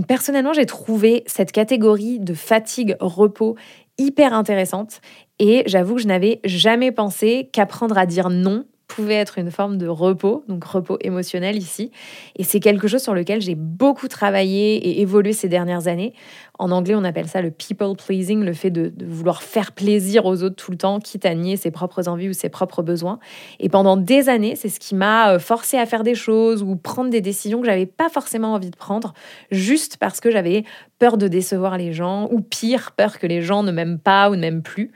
Personnellement, 0.05 0.53
j'ai 0.53 0.65
trouvé 0.65 1.23
cette 1.25 1.51
catégorie 1.51 2.19
de 2.19 2.33
fatigue-repos 2.33 3.55
hyper 3.97 4.33
intéressante 4.33 5.01
et 5.39 5.63
j'avoue 5.65 5.95
que 5.95 6.01
je 6.01 6.07
n'avais 6.07 6.39
jamais 6.43 6.91
pensé 6.91 7.49
qu'apprendre 7.51 7.97
à 7.97 8.05
dire 8.05 8.29
non 8.29 8.65
pouvait 8.87 9.15
être 9.15 9.37
une 9.37 9.51
forme 9.51 9.77
de 9.77 9.87
repos, 9.87 10.43
donc 10.47 10.63
repos 10.63 10.97
émotionnel 11.01 11.57
ici. 11.57 11.91
Et 12.35 12.43
c'est 12.43 12.59
quelque 12.59 12.87
chose 12.87 13.03
sur 13.03 13.13
lequel 13.13 13.41
j'ai 13.41 13.55
beaucoup 13.55 14.07
travaillé 14.07 14.75
et 14.75 15.01
évolué 15.01 15.33
ces 15.33 15.49
dernières 15.49 15.87
années. 15.87 16.13
En 16.57 16.71
anglais, 16.71 16.95
on 16.95 17.03
appelle 17.03 17.27
ça 17.27 17.41
le 17.41 17.51
people 17.51 17.95
pleasing, 17.95 18.43
le 18.43 18.53
fait 18.53 18.71
de, 18.71 18.91
vouloir 19.05 19.43
faire 19.43 19.73
plaisir 19.73 20.25
aux 20.25 20.41
autres 20.41 20.55
tout 20.55 20.71
le 20.71 20.77
temps, 20.77 20.99
quitte 20.99 21.25
à 21.25 21.35
nier 21.35 21.57
ses 21.57 21.69
propres 21.69 22.07
envies 22.07 22.29
ou 22.29 22.33
ses 22.33 22.49
propres 22.49 22.81
besoins. 22.81 23.19
Et 23.59 23.69
pendant 23.69 23.97
des 23.97 24.29
années, 24.29 24.55
c'est 24.55 24.69
ce 24.69 24.79
qui 24.79 24.95
m'a 24.95 25.33
euh, 25.33 25.39
forcé 25.39 25.77
à 25.77 25.85
faire 25.85 26.03
des 26.03 26.15
choses 26.15 26.63
ou 26.63 26.75
prendre 26.75 27.09
des 27.09 27.21
décisions 27.21 27.59
que 27.59 27.67
j'avais 27.67 27.85
pas 27.85 28.09
forcément 28.09 28.53
envie 28.53 28.71
de 28.71 28.77
prendre, 28.77 29.13
juste 29.51 29.97
parce 29.97 30.19
que 30.19 30.31
j'avais 30.31 30.63
peur 30.97 31.17
de 31.17 31.27
décevoir 31.27 31.77
les 31.77 31.93
gens, 31.93 32.27
ou 32.31 32.41
pire, 32.41 32.93
peur 32.93 33.19
que 33.19 33.27
les 33.27 33.41
gens 33.41 33.63
ne 33.63 33.71
m'aiment 33.71 33.99
pas 33.99 34.29
ou 34.29 34.35
ne 34.35 34.41
m'aiment 34.41 34.63
plus. 34.63 34.91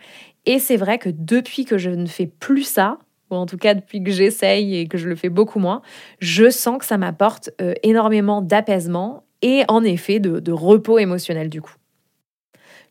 Et 0.46 0.58
c'est 0.58 0.78
vrai 0.78 0.98
que 0.98 1.10
depuis 1.10 1.66
que 1.66 1.78
je 1.78 1.92
ne 1.92 2.08
fais 2.08 2.26
plus 2.26 2.64
ça, 2.64 2.98
ou 3.32 3.36
en 3.36 3.46
tout 3.46 3.58
cas 3.58 3.74
depuis 3.74 4.04
que 4.04 4.12
j'essaye 4.12 4.78
et 4.78 4.88
que 4.88 4.98
je 4.98 5.08
le 5.10 5.16
fais 5.16 5.30
beaucoup 5.30 5.60
moins, 5.60 5.82
je 6.20 6.50
sens 6.50 6.78
que 6.80 6.86
ça 6.86 6.98
m'apporte 6.98 7.50
euh, 7.62 7.74
énormément 7.84 8.42
d'apaisement 8.42 9.24
et 9.42 9.64
en 9.68 9.84
effet 9.84 10.20
de, 10.20 10.40
de 10.40 10.52
repos 10.52 11.00
émotionnel 11.00 11.50
du 11.50 11.62
coup. 11.62 11.76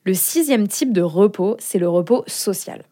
Le 0.04 0.14
sixième 0.14 0.66
type 0.66 0.92
de 0.92 1.02
repos, 1.02 1.56
c'est 1.58 1.78
le 1.78 1.88
repos 1.88 2.24
social. 2.26 2.82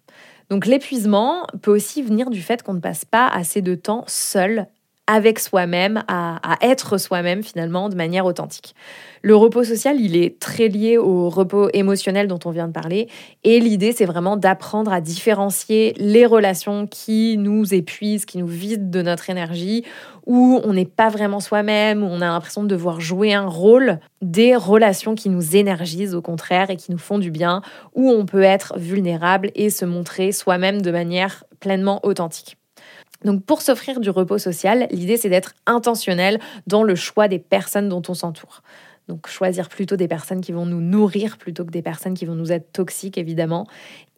Donc 0.50 0.66
l'épuisement 0.66 1.46
peut 1.62 1.70
aussi 1.70 2.02
venir 2.02 2.30
du 2.30 2.40
fait 2.40 2.62
qu'on 2.62 2.74
ne 2.74 2.80
passe 2.80 3.04
pas 3.04 3.26
assez 3.26 3.62
de 3.62 3.74
temps 3.74 4.04
seul 4.06 4.66
avec 5.08 5.38
soi-même, 5.38 6.04
à, 6.06 6.38
être 6.60 6.98
soi-même 6.98 7.42
finalement 7.42 7.88
de 7.88 7.96
manière 7.96 8.26
authentique. 8.26 8.74
Le 9.22 9.34
repos 9.34 9.64
social, 9.64 9.98
il 9.98 10.16
est 10.16 10.38
très 10.38 10.68
lié 10.68 10.98
au 10.98 11.30
repos 11.30 11.70
émotionnel 11.72 12.28
dont 12.28 12.38
on 12.44 12.50
vient 12.50 12.68
de 12.68 12.72
parler. 12.72 13.08
Et 13.42 13.58
l'idée, 13.58 13.92
c'est 13.92 14.04
vraiment 14.04 14.36
d'apprendre 14.36 14.92
à 14.92 15.00
différencier 15.00 15.94
les 15.96 16.26
relations 16.26 16.86
qui 16.86 17.36
nous 17.38 17.74
épuisent, 17.74 18.26
qui 18.26 18.38
nous 18.38 18.46
vident 18.46 18.90
de 18.90 19.02
notre 19.02 19.30
énergie, 19.30 19.84
où 20.26 20.60
on 20.62 20.74
n'est 20.74 20.84
pas 20.84 21.08
vraiment 21.08 21.40
soi-même, 21.40 22.04
où 22.04 22.06
on 22.06 22.20
a 22.20 22.26
l'impression 22.26 22.62
de 22.62 22.68
devoir 22.68 23.00
jouer 23.00 23.32
un 23.32 23.46
rôle, 23.46 23.98
des 24.20 24.54
relations 24.56 25.14
qui 25.14 25.30
nous 25.30 25.56
énergisent 25.56 26.14
au 26.14 26.22
contraire 26.22 26.68
et 26.68 26.76
qui 26.76 26.92
nous 26.92 26.98
font 26.98 27.18
du 27.18 27.30
bien, 27.30 27.62
où 27.94 28.10
on 28.10 28.26
peut 28.26 28.42
être 28.42 28.78
vulnérable 28.78 29.50
et 29.54 29.70
se 29.70 29.86
montrer 29.86 30.32
soi-même 30.32 30.82
de 30.82 30.90
manière 30.90 31.44
pleinement 31.60 32.04
authentique. 32.04 32.57
Donc 33.24 33.44
pour 33.44 33.62
s'offrir 33.62 34.00
du 34.00 34.10
repos 34.10 34.38
social, 34.38 34.86
l'idée 34.90 35.16
c'est 35.16 35.28
d'être 35.28 35.54
intentionnel 35.66 36.38
dans 36.66 36.82
le 36.82 36.94
choix 36.94 37.28
des 37.28 37.38
personnes 37.38 37.88
dont 37.88 38.02
on 38.08 38.14
s'entoure. 38.14 38.62
Donc 39.08 39.26
choisir 39.26 39.68
plutôt 39.68 39.96
des 39.96 40.06
personnes 40.06 40.40
qui 40.40 40.52
vont 40.52 40.66
nous 40.66 40.80
nourrir 40.80 41.38
plutôt 41.38 41.64
que 41.64 41.70
des 41.70 41.82
personnes 41.82 42.14
qui 42.14 42.26
vont 42.26 42.34
nous 42.34 42.52
être 42.52 42.72
toxiques 42.72 43.18
évidemment. 43.18 43.66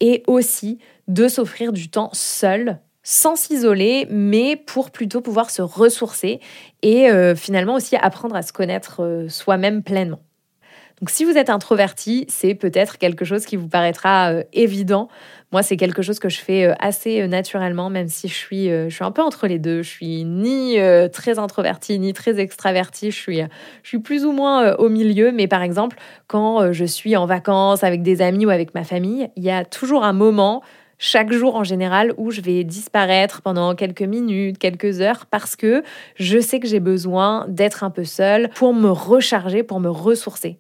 Et 0.01 0.23
aussi 0.27 0.79
de 1.09 1.29
s'offrir 1.29 1.73
du 1.73 1.89
temps 1.89 2.11
seul 2.13 2.79
sans 3.03 3.35
s'isoler, 3.35 4.07
mais 4.11 4.57
pour 4.57 4.91
plutôt 4.91 5.21
pouvoir 5.21 5.51
se 5.51 5.63
ressourcer 5.63 6.41
et 6.83 7.11
euh, 7.11 7.35
finalement 7.35 7.75
aussi 7.75 7.97
apprendre 7.97 8.37
à 8.37 8.43
se 8.43 8.53
connaître 8.53 9.03
euh, 9.03 9.29
soi-même 9.29 9.83
pleinement. 9.83 10.21
Donc 11.01 11.09
si 11.09 11.25
vous 11.25 11.39
êtes 11.39 11.49
introverti, 11.49 12.27
c'est 12.29 12.55
peut-être 12.55 12.99
quelque 12.99 13.25
chose 13.25 13.47
qui 13.47 13.57
vous 13.57 13.69
paraîtra 13.69 14.33
euh, 14.33 14.43
évident. 14.53 15.09
Moi, 15.51 15.63
c'est 15.63 15.79
quelque 15.79 16.03
chose 16.03 16.19
que 16.19 16.29
je 16.29 16.39
fais 16.39 16.67
euh, 16.67 16.75
assez 16.79 17.23
euh, 17.23 17.27
naturellement, 17.27 17.89
même 17.89 18.09
si 18.09 18.29
je 18.29 18.35
suis, 18.35 18.69
je 18.69 18.95
suis 18.95 19.05
un 19.05 19.11
peu 19.11 19.23
entre 19.23 19.47
les 19.47 19.59
deux. 19.59 19.83
Je 19.83 19.89
suis 19.89 20.25
ni 20.25 20.77
très 21.11 21.39
introvertie, 21.39 21.99
ni 21.99 22.13
très 22.13 22.39
extravertie. 22.39 23.11
Je 23.11 23.17
suis, 23.17 23.41
je 23.83 23.89
suis 23.89 23.99
plus 23.99 24.27
ou 24.27 24.33
moins 24.33 24.75
au 24.75 24.91
milieu. 24.91 25.33
Mais 25.33 25.49
par 25.49 25.63
exemple, 25.63 25.97
quand 26.27 26.73
je 26.73 26.85
suis 26.85 27.17
en 27.17 27.25
vacances 27.25 27.83
avec 27.83 28.03
des 28.03 28.21
amis 28.21 28.45
ou 28.45 28.51
avec 28.51 28.75
ma 28.75 28.85
famille, 28.85 29.31
il 29.37 29.43
y 29.43 29.51
a 29.51 29.65
toujours 29.65 30.05
un 30.05 30.13
moment 30.13 30.63
chaque 31.01 31.33
jour 31.33 31.57
en 31.57 31.65
général 31.65 32.13
où 32.19 32.31
je 32.31 32.43
vais 32.43 32.63
disparaître 32.63 33.41
pendant 33.41 33.75
quelques 33.75 34.03
minutes, 34.03 34.59
quelques 34.59 35.01
heures, 35.01 35.25
parce 35.31 35.57
que 35.57 35.83
je 36.17 36.39
sais 36.39 36.61
que 36.61 36.69
j'ai 36.69 36.79
besoin 36.79 37.47
d'être 37.49 37.83
un 37.83 37.91
peu 37.91 38.05
seule 38.05 38.51
pour 38.51 38.75
me 38.75 38.91
recharger, 38.91 39.63
pour 39.63 39.81
me 39.81 39.89
ressourcer. 39.89 40.59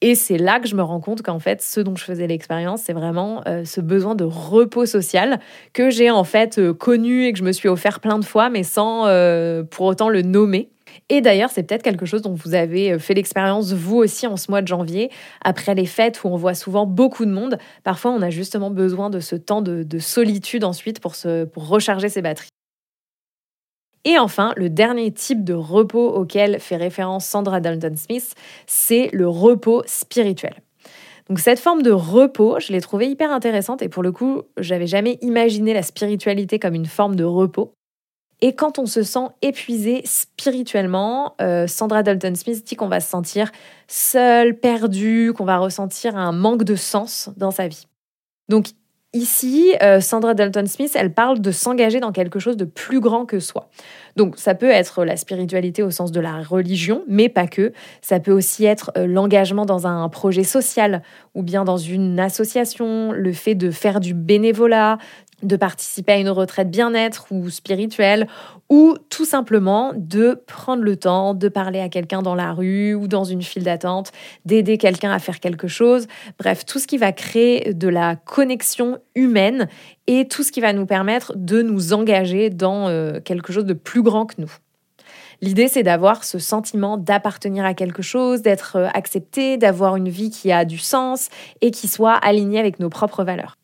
Et 0.00 0.14
c'est 0.14 0.38
là 0.38 0.60
que 0.60 0.68
je 0.68 0.76
me 0.76 0.82
rends 0.82 1.00
compte 1.00 1.22
qu'en 1.22 1.40
fait, 1.40 1.60
ce 1.60 1.80
dont 1.80 1.96
je 1.96 2.04
faisais 2.04 2.28
l'expérience, 2.28 2.82
c'est 2.82 2.92
vraiment 2.92 3.42
euh, 3.48 3.64
ce 3.64 3.80
besoin 3.80 4.14
de 4.14 4.22
repos 4.22 4.86
social 4.86 5.40
que 5.72 5.90
j'ai 5.90 6.08
en 6.10 6.22
fait 6.22 6.58
euh, 6.58 6.72
connu 6.72 7.26
et 7.26 7.32
que 7.32 7.38
je 7.38 7.44
me 7.44 7.50
suis 7.50 7.68
offert 7.68 7.98
plein 7.98 8.20
de 8.20 8.24
fois, 8.24 8.48
mais 8.48 8.62
sans 8.62 9.06
euh, 9.06 9.64
pour 9.64 9.86
autant 9.86 10.08
le 10.08 10.22
nommer. 10.22 10.70
Et 11.08 11.20
d'ailleurs, 11.20 11.50
c'est 11.50 11.64
peut-être 11.64 11.82
quelque 11.82 12.06
chose 12.06 12.22
dont 12.22 12.34
vous 12.34 12.54
avez 12.54 12.98
fait 12.98 13.14
l'expérience 13.14 13.72
vous 13.72 13.96
aussi 13.96 14.26
en 14.26 14.36
ce 14.36 14.50
mois 14.50 14.62
de 14.62 14.68
janvier, 14.68 15.10
après 15.42 15.74
les 15.74 15.86
fêtes 15.86 16.22
où 16.22 16.28
on 16.28 16.36
voit 16.36 16.54
souvent 16.54 16.86
beaucoup 16.86 17.24
de 17.24 17.30
monde. 17.30 17.58
Parfois, 17.82 18.12
on 18.12 18.22
a 18.22 18.30
justement 18.30 18.70
besoin 18.70 19.10
de 19.10 19.18
ce 19.18 19.34
temps 19.34 19.62
de, 19.62 19.82
de 19.82 19.98
solitude 19.98 20.64
ensuite 20.64 21.00
pour, 21.00 21.14
se, 21.14 21.44
pour 21.44 21.68
recharger 21.68 22.08
ses 22.08 22.22
batteries. 22.22 22.50
Et 24.08 24.18
enfin, 24.18 24.54
le 24.56 24.70
dernier 24.70 25.12
type 25.12 25.44
de 25.44 25.52
repos 25.52 26.08
auquel 26.08 26.60
fait 26.60 26.76
référence 26.76 27.26
Sandra 27.26 27.60
Dalton 27.60 27.94
Smith, 27.94 28.34
c'est 28.66 29.10
le 29.12 29.28
repos 29.28 29.82
spirituel. 29.84 30.62
Donc 31.28 31.40
cette 31.40 31.58
forme 31.58 31.82
de 31.82 31.90
repos, 31.90 32.58
je 32.58 32.72
l'ai 32.72 32.80
trouvée 32.80 33.06
hyper 33.06 33.30
intéressante 33.30 33.82
et 33.82 33.90
pour 33.90 34.02
le 34.02 34.10
coup, 34.10 34.44
j'avais 34.56 34.86
jamais 34.86 35.18
imaginé 35.20 35.74
la 35.74 35.82
spiritualité 35.82 36.58
comme 36.58 36.74
une 36.74 36.86
forme 36.86 37.16
de 37.16 37.24
repos. 37.24 37.74
Et 38.40 38.54
quand 38.54 38.78
on 38.78 38.86
se 38.86 39.02
sent 39.02 39.26
épuisé 39.42 40.00
spirituellement, 40.06 41.34
euh, 41.42 41.66
Sandra 41.66 42.02
Dalton 42.02 42.34
Smith 42.34 42.64
dit 42.64 42.76
qu'on 42.76 42.88
va 42.88 43.00
se 43.00 43.10
sentir 43.10 43.52
seul, 43.88 44.58
perdu, 44.58 45.34
qu'on 45.36 45.44
va 45.44 45.58
ressentir 45.58 46.16
un 46.16 46.32
manque 46.32 46.64
de 46.64 46.76
sens 46.76 47.28
dans 47.36 47.50
sa 47.50 47.68
vie. 47.68 47.86
Donc 48.48 48.68
Ici, 49.14 49.72
euh, 49.82 50.00
Sandra 50.00 50.34
Dalton 50.34 50.66
Smith, 50.66 50.94
elle 50.94 51.14
parle 51.14 51.40
de 51.40 51.50
s'engager 51.50 51.98
dans 51.98 52.12
quelque 52.12 52.38
chose 52.38 52.58
de 52.58 52.66
plus 52.66 53.00
grand 53.00 53.24
que 53.24 53.40
soi. 53.40 53.70
Donc 54.16 54.36
ça 54.36 54.54
peut 54.54 54.68
être 54.68 55.02
la 55.02 55.16
spiritualité 55.16 55.82
au 55.82 55.90
sens 55.90 56.12
de 56.12 56.20
la 56.20 56.42
religion, 56.42 57.04
mais 57.08 57.30
pas 57.30 57.46
que. 57.46 57.72
Ça 58.02 58.20
peut 58.20 58.32
aussi 58.32 58.66
être 58.66 58.92
euh, 58.98 59.06
l'engagement 59.06 59.64
dans 59.64 59.86
un 59.86 60.06
projet 60.10 60.44
social 60.44 61.02
ou 61.34 61.42
bien 61.42 61.64
dans 61.64 61.78
une 61.78 62.20
association, 62.20 63.12
le 63.12 63.32
fait 63.32 63.54
de 63.54 63.70
faire 63.70 64.00
du 64.00 64.12
bénévolat, 64.12 64.98
de 65.42 65.56
participer 65.56 66.12
à 66.12 66.16
une 66.18 66.30
retraite 66.30 66.70
bien-être 66.70 67.26
ou 67.30 67.48
spirituelle, 67.50 68.26
ou 68.68 68.96
tout 69.08 69.24
simplement 69.24 69.92
de 69.94 70.42
prendre 70.46 70.82
le 70.82 70.96
temps 70.96 71.34
de 71.34 71.48
parler 71.48 71.80
à 71.80 71.88
quelqu'un 71.88 72.22
dans 72.22 72.34
la 72.34 72.52
rue 72.52 72.94
ou 72.94 73.08
dans 73.08 73.24
une 73.24 73.42
file 73.42 73.64
d'attente, 73.64 74.12
d'aider 74.44 74.78
quelqu'un 74.78 75.10
à 75.10 75.18
faire 75.18 75.40
quelque 75.40 75.68
chose, 75.68 76.06
bref, 76.38 76.66
tout 76.66 76.78
ce 76.78 76.86
qui 76.86 76.98
va 76.98 77.12
créer 77.12 77.72
de 77.72 77.88
la 77.88 78.16
connexion 78.16 78.98
humaine 79.14 79.68
et 80.06 80.26
tout 80.26 80.42
ce 80.42 80.52
qui 80.52 80.60
va 80.60 80.72
nous 80.72 80.86
permettre 80.86 81.32
de 81.36 81.62
nous 81.62 81.92
engager 81.92 82.50
dans 82.50 82.88
euh, 82.88 83.20
quelque 83.20 83.52
chose 83.52 83.64
de 83.64 83.74
plus 83.74 84.02
grand 84.02 84.26
que 84.26 84.40
nous. 84.40 84.52
L'idée, 85.40 85.68
c'est 85.68 85.84
d'avoir 85.84 86.24
ce 86.24 86.40
sentiment 86.40 86.96
d'appartenir 86.96 87.64
à 87.64 87.74
quelque 87.74 88.02
chose, 88.02 88.42
d'être 88.42 88.76
euh, 88.76 88.88
accepté, 88.92 89.56
d'avoir 89.56 89.94
une 89.94 90.08
vie 90.08 90.30
qui 90.30 90.50
a 90.50 90.64
du 90.64 90.78
sens 90.78 91.28
et 91.60 91.70
qui 91.70 91.86
soit 91.86 92.14
alignée 92.14 92.58
avec 92.58 92.80
nos 92.80 92.88
propres 92.88 93.22
valeurs. 93.22 93.56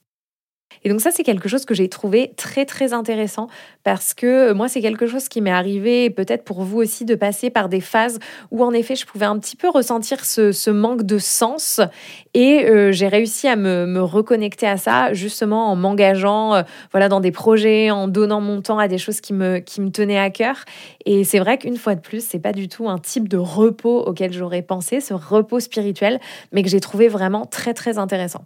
Et 0.82 0.88
donc 0.88 1.00
ça, 1.00 1.10
c'est 1.10 1.22
quelque 1.22 1.48
chose 1.48 1.64
que 1.64 1.74
j'ai 1.74 1.88
trouvé 1.88 2.32
très 2.36 2.64
très 2.64 2.92
intéressant 2.92 3.48
parce 3.84 4.14
que 4.14 4.52
moi, 4.52 4.68
c'est 4.68 4.80
quelque 4.80 5.06
chose 5.06 5.28
qui 5.28 5.40
m'est 5.40 5.50
arrivé, 5.50 6.10
peut-être 6.10 6.44
pour 6.44 6.62
vous 6.62 6.78
aussi, 6.78 7.04
de 7.04 7.14
passer 7.14 7.50
par 7.50 7.68
des 7.68 7.80
phases 7.80 8.18
où 8.50 8.64
en 8.64 8.72
effet, 8.72 8.96
je 8.96 9.06
pouvais 9.06 9.26
un 9.26 9.38
petit 9.38 9.56
peu 9.56 9.68
ressentir 9.68 10.24
ce, 10.24 10.70
manque 10.70 11.02
de 11.02 11.18
sens 11.18 11.80
et 12.32 12.64
euh, 12.66 12.90
j'ai 12.90 13.08
réussi 13.08 13.46
à 13.46 13.56
me, 13.56 14.02
reconnecter 14.02 14.66
à 14.66 14.76
ça 14.76 15.12
justement 15.12 15.70
en 15.70 15.76
m'engageant 15.76 16.54
euh, 16.54 16.62
voilà, 16.90 17.08
dans 17.08 17.20
des 17.20 17.30
projets, 17.30 17.90
en 17.90 18.08
donnant 18.08 18.40
mon 18.40 18.60
temps 18.60 18.78
à 18.78 18.88
des 18.88 18.98
choses 18.98 19.20
qui 19.20 19.32
me, 19.32 19.58
qui 19.58 19.80
me 19.80 19.90
tenaient 19.90 20.18
à 20.18 20.30
cœur. 20.30 20.64
Et 21.06 21.24
c'est 21.24 21.38
vrai 21.38 21.58
qu'une 21.58 21.76
fois 21.76 21.94
de 21.94 22.00
plus, 22.00 22.24
c'est 22.24 22.38
pas 22.38 22.52
du 22.52 22.68
tout 22.68 22.88
un 22.88 22.98
type 22.98 23.28
de 23.28 23.36
repos 23.36 24.00
auquel 24.00 24.32
j'aurais 24.32 24.62
pensé, 24.62 25.00
ce 25.00 25.14
repos 25.14 25.60
spirituel, 25.60 26.20
mais 26.52 26.62
que 26.62 26.68
j'ai 26.68 26.80
trouvé 26.80 27.08
vraiment 27.08 27.44
très 27.44 27.74
très 27.74 27.98
intéressant. 27.98 28.44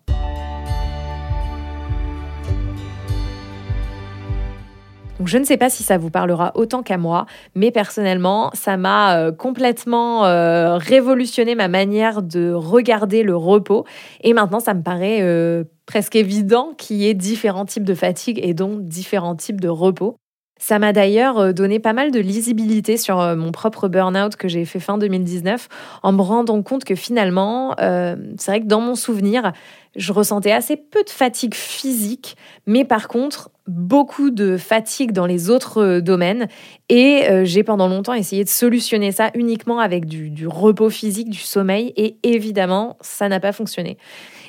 Je 5.24 5.36
ne 5.36 5.44
sais 5.44 5.56
pas 5.56 5.68
si 5.68 5.82
ça 5.82 5.98
vous 5.98 6.10
parlera 6.10 6.52
autant 6.54 6.84
qu'à 6.84 6.96
moi, 6.96 7.26
mais 7.56 7.72
personnellement, 7.72 8.50
ça 8.54 8.76
m'a 8.76 9.18
euh, 9.18 9.32
complètement 9.32 10.24
euh, 10.26 10.76
révolutionné 10.76 11.56
ma 11.56 11.66
manière 11.66 12.22
de 12.22 12.52
regarder 12.52 13.24
le 13.24 13.34
repos. 13.34 13.84
Et 14.22 14.32
maintenant, 14.32 14.60
ça 14.60 14.74
me 14.74 14.82
paraît 14.82 15.18
euh, 15.22 15.64
presque 15.86 16.14
évident 16.14 16.72
qu'il 16.78 16.98
y 16.98 17.08
ait 17.08 17.14
différents 17.14 17.64
types 17.64 17.84
de 17.84 17.94
fatigue 17.94 18.38
et 18.42 18.54
donc 18.54 18.84
différents 18.84 19.34
types 19.34 19.60
de 19.60 19.68
repos. 19.68 20.16
Ça 20.58 20.78
m'a 20.78 20.92
d'ailleurs 20.92 21.54
donné 21.54 21.78
pas 21.78 21.92
mal 21.92 22.10
de 22.10 22.20
lisibilité 22.20 22.96
sur 22.96 23.16
mon 23.36 23.52
propre 23.52 23.88
burn-out 23.88 24.36
que 24.36 24.48
j'ai 24.48 24.64
fait 24.64 24.80
fin 24.80 24.98
2019 24.98 25.68
en 26.02 26.12
me 26.12 26.20
rendant 26.20 26.62
compte 26.62 26.84
que 26.84 26.94
finalement, 26.94 27.74
c'est 27.78 28.50
vrai 28.50 28.60
que 28.60 28.66
dans 28.66 28.80
mon 28.80 28.94
souvenir, 28.94 29.52
je 29.98 30.12
ressentais 30.12 30.52
assez 30.52 30.76
peu 30.76 31.02
de 31.02 31.10
fatigue 31.10 31.54
physique, 31.54 32.36
mais 32.66 32.84
par 32.84 33.08
contre, 33.08 33.50
beaucoup 33.66 34.30
de 34.30 34.56
fatigue 34.56 35.12
dans 35.12 35.26
les 35.26 35.50
autres 35.50 35.82
euh, 35.82 36.00
domaines. 36.00 36.48
Et 36.88 37.28
euh, 37.28 37.44
j'ai 37.44 37.62
pendant 37.62 37.88
longtemps 37.88 38.14
essayé 38.14 38.44
de 38.44 38.48
solutionner 38.48 39.12
ça 39.12 39.30
uniquement 39.34 39.80
avec 39.80 40.06
du, 40.06 40.46
repos 40.46 40.88
physique, 40.88 41.28
du 41.28 41.38
sommeil, 41.38 41.92
et 41.96 42.16
évidemment, 42.22 42.96
ça 43.00 43.28
n'a 43.28 43.40
pas 43.40 43.52
fonctionné. 43.52 43.98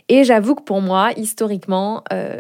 Et 0.08 0.24
j'avoue 0.24 0.56
que 0.56 0.64
pour 0.64 0.82
moi, 0.82 1.12
historiquement, 1.18 2.04
euh, 2.14 2.40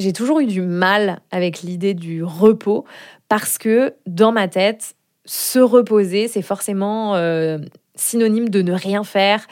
j'ai 0.00 0.12
toujours 0.12 0.40
eu 0.40 0.46
du 0.46 0.62
mal 0.62 1.20
avec 1.30 1.62
l'idée 1.62 1.94
du 1.94 2.24
repos, 2.24 2.84
parce 3.28 3.58
que 3.58 3.94
dans 4.06 4.32
ma 4.32 4.48
tête, 4.48 4.94
se 5.24 5.58
reposer, 5.58 6.26
c'est 6.26 6.42
forcément 6.42 7.14
synonyme 7.94 8.48
de 8.48 8.62
ne 8.62 8.72
rien 8.72 9.04
faire, 9.04 9.46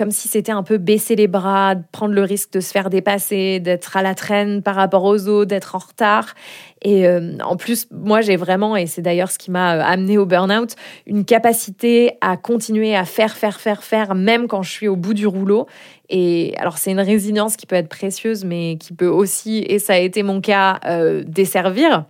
comme 0.00 0.12
si 0.12 0.28
c'était 0.28 0.50
un 0.50 0.62
peu 0.62 0.78
baisser 0.78 1.14
les 1.14 1.26
bras, 1.26 1.74
prendre 1.92 2.14
le 2.14 2.22
risque 2.22 2.54
de 2.54 2.60
se 2.60 2.72
faire 2.72 2.88
dépasser, 2.88 3.60
d'être 3.60 3.98
à 3.98 4.02
la 4.02 4.14
traîne 4.14 4.62
par 4.62 4.74
rapport 4.74 5.04
aux 5.04 5.28
autres, 5.28 5.50
d'être 5.50 5.74
en 5.74 5.78
retard. 5.78 6.34
Et 6.80 7.06
euh, 7.06 7.36
en 7.44 7.56
plus, 7.58 7.86
moi, 7.90 8.22
j'ai 8.22 8.36
vraiment, 8.36 8.78
et 8.78 8.86
c'est 8.86 9.02
d'ailleurs 9.02 9.30
ce 9.30 9.36
qui 9.36 9.50
m'a 9.50 9.76
euh, 9.76 9.82
amené 9.84 10.16
au 10.16 10.24
burn-out, 10.24 10.74
une 11.06 11.26
capacité 11.26 12.12
à 12.22 12.38
continuer 12.38 12.96
à 12.96 13.04
faire, 13.04 13.36
faire, 13.36 13.60
faire, 13.60 13.82
faire, 13.82 14.14
même 14.14 14.48
quand 14.48 14.62
je 14.62 14.70
suis 14.70 14.88
au 14.88 14.96
bout 14.96 15.12
du 15.12 15.26
rouleau. 15.26 15.66
Et 16.08 16.54
alors, 16.56 16.78
c'est 16.78 16.92
une 16.92 17.00
résilience 17.00 17.56
qui 17.56 17.66
peut 17.66 17.76
être 17.76 17.90
précieuse, 17.90 18.46
mais 18.46 18.78
qui 18.80 18.94
peut 18.94 19.06
aussi, 19.06 19.58
et 19.68 19.78
ça 19.78 19.92
a 19.92 19.98
été 19.98 20.22
mon 20.22 20.40
cas, 20.40 20.80
euh, 20.86 21.24
desservir. 21.26 22.06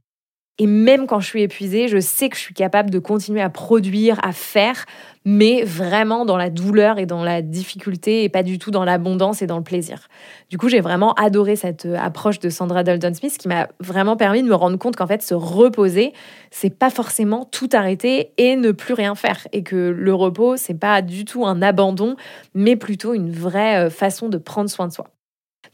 Et 0.62 0.66
même 0.66 1.06
quand 1.06 1.20
je 1.20 1.26
suis 1.26 1.40
épuisée, 1.40 1.88
je 1.88 1.98
sais 1.98 2.28
que 2.28 2.36
je 2.36 2.42
suis 2.42 2.52
capable 2.52 2.90
de 2.90 2.98
continuer 2.98 3.40
à 3.40 3.48
produire, 3.48 4.22
à 4.22 4.32
faire, 4.32 4.84
mais 5.24 5.64
vraiment 5.64 6.26
dans 6.26 6.36
la 6.36 6.50
douleur 6.50 6.98
et 6.98 7.06
dans 7.06 7.24
la 7.24 7.40
difficulté 7.40 8.24
et 8.24 8.28
pas 8.28 8.42
du 8.42 8.58
tout 8.58 8.70
dans 8.70 8.84
l'abondance 8.84 9.40
et 9.40 9.46
dans 9.46 9.56
le 9.56 9.64
plaisir. 9.64 10.08
Du 10.50 10.58
coup, 10.58 10.68
j'ai 10.68 10.82
vraiment 10.82 11.14
adoré 11.14 11.56
cette 11.56 11.86
euh, 11.86 11.96
approche 11.96 12.40
de 12.40 12.50
Sandra 12.50 12.82
Dalton 12.82 13.14
Smith 13.14 13.38
qui 13.38 13.48
m'a 13.48 13.68
vraiment 13.80 14.18
permis 14.18 14.42
de 14.42 14.48
me 14.48 14.54
rendre 14.54 14.76
compte 14.76 14.96
qu'en 14.96 15.06
fait, 15.06 15.22
se 15.22 15.32
reposer, 15.32 16.12
c'est 16.50 16.78
pas 16.78 16.90
forcément 16.90 17.46
tout 17.46 17.70
arrêter 17.72 18.32
et 18.36 18.54
ne 18.56 18.70
plus 18.70 18.92
rien 18.92 19.14
faire. 19.14 19.48
Et 19.52 19.62
que 19.62 19.76
le 19.76 20.12
repos, 20.12 20.58
c'est 20.58 20.78
pas 20.78 21.00
du 21.00 21.24
tout 21.24 21.46
un 21.46 21.62
abandon, 21.62 22.16
mais 22.52 22.76
plutôt 22.76 23.14
une 23.14 23.32
vraie 23.32 23.86
euh, 23.86 23.88
façon 23.88 24.28
de 24.28 24.36
prendre 24.36 24.68
soin 24.68 24.88
de 24.88 24.92
soi. 24.92 25.06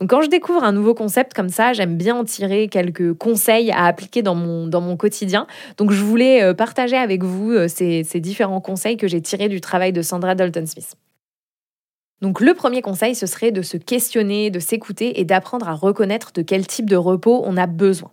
Donc 0.00 0.11
quand 0.11 0.22
je 0.22 0.28
découvre 0.28 0.62
un 0.62 0.72
nouveau 0.72 0.94
concept 0.94 1.32
comme 1.32 1.48
ça, 1.48 1.72
j'aime 1.72 1.96
bien 1.96 2.16
en 2.16 2.24
tirer 2.24 2.68
quelques 2.68 3.14
conseils 3.14 3.70
à 3.70 3.87
appliquer 3.87 4.22
dans 4.22 4.35
mon, 4.35 4.96
quotidien. 4.96 5.46
Donc 5.78 5.90
je 5.90 6.02
voulais 6.02 6.42
euh, 6.42 6.54
partager 6.54 6.96
avec 6.96 7.22
vous 7.22 7.50
euh, 7.50 7.68
ces, 7.68 8.04
ces 8.04 8.20
différents 8.20 8.61
conseils 8.61 8.96
que 8.96 9.09
j'ai 9.09 9.20
tirés 9.20 9.48
du 9.48 9.61
travail 9.61 9.92
de 9.92 10.02
Sandra 10.02 10.35
Dalton 10.35 10.66
Smith. 10.66 10.96
Donc 12.22 12.40
le 12.40 12.54
premier 12.54 12.82
conseil, 12.82 13.14
ce 13.14 13.26
serait 13.26 13.52
de 13.52 13.62
se 13.62 13.76
questionner, 13.76 14.50
de 14.50 14.59
s'écouter 14.59 15.20
et 15.20 15.24
d'apprendre 15.24 15.68
à 15.68 15.74
reconnaître 15.74 16.32
de 16.32 16.42
quel 16.42 16.66
type 16.66 16.88
de 16.88 16.96
repos 16.96 17.42
on 17.44 17.56
a 17.56 17.66
besoin. 17.66 18.11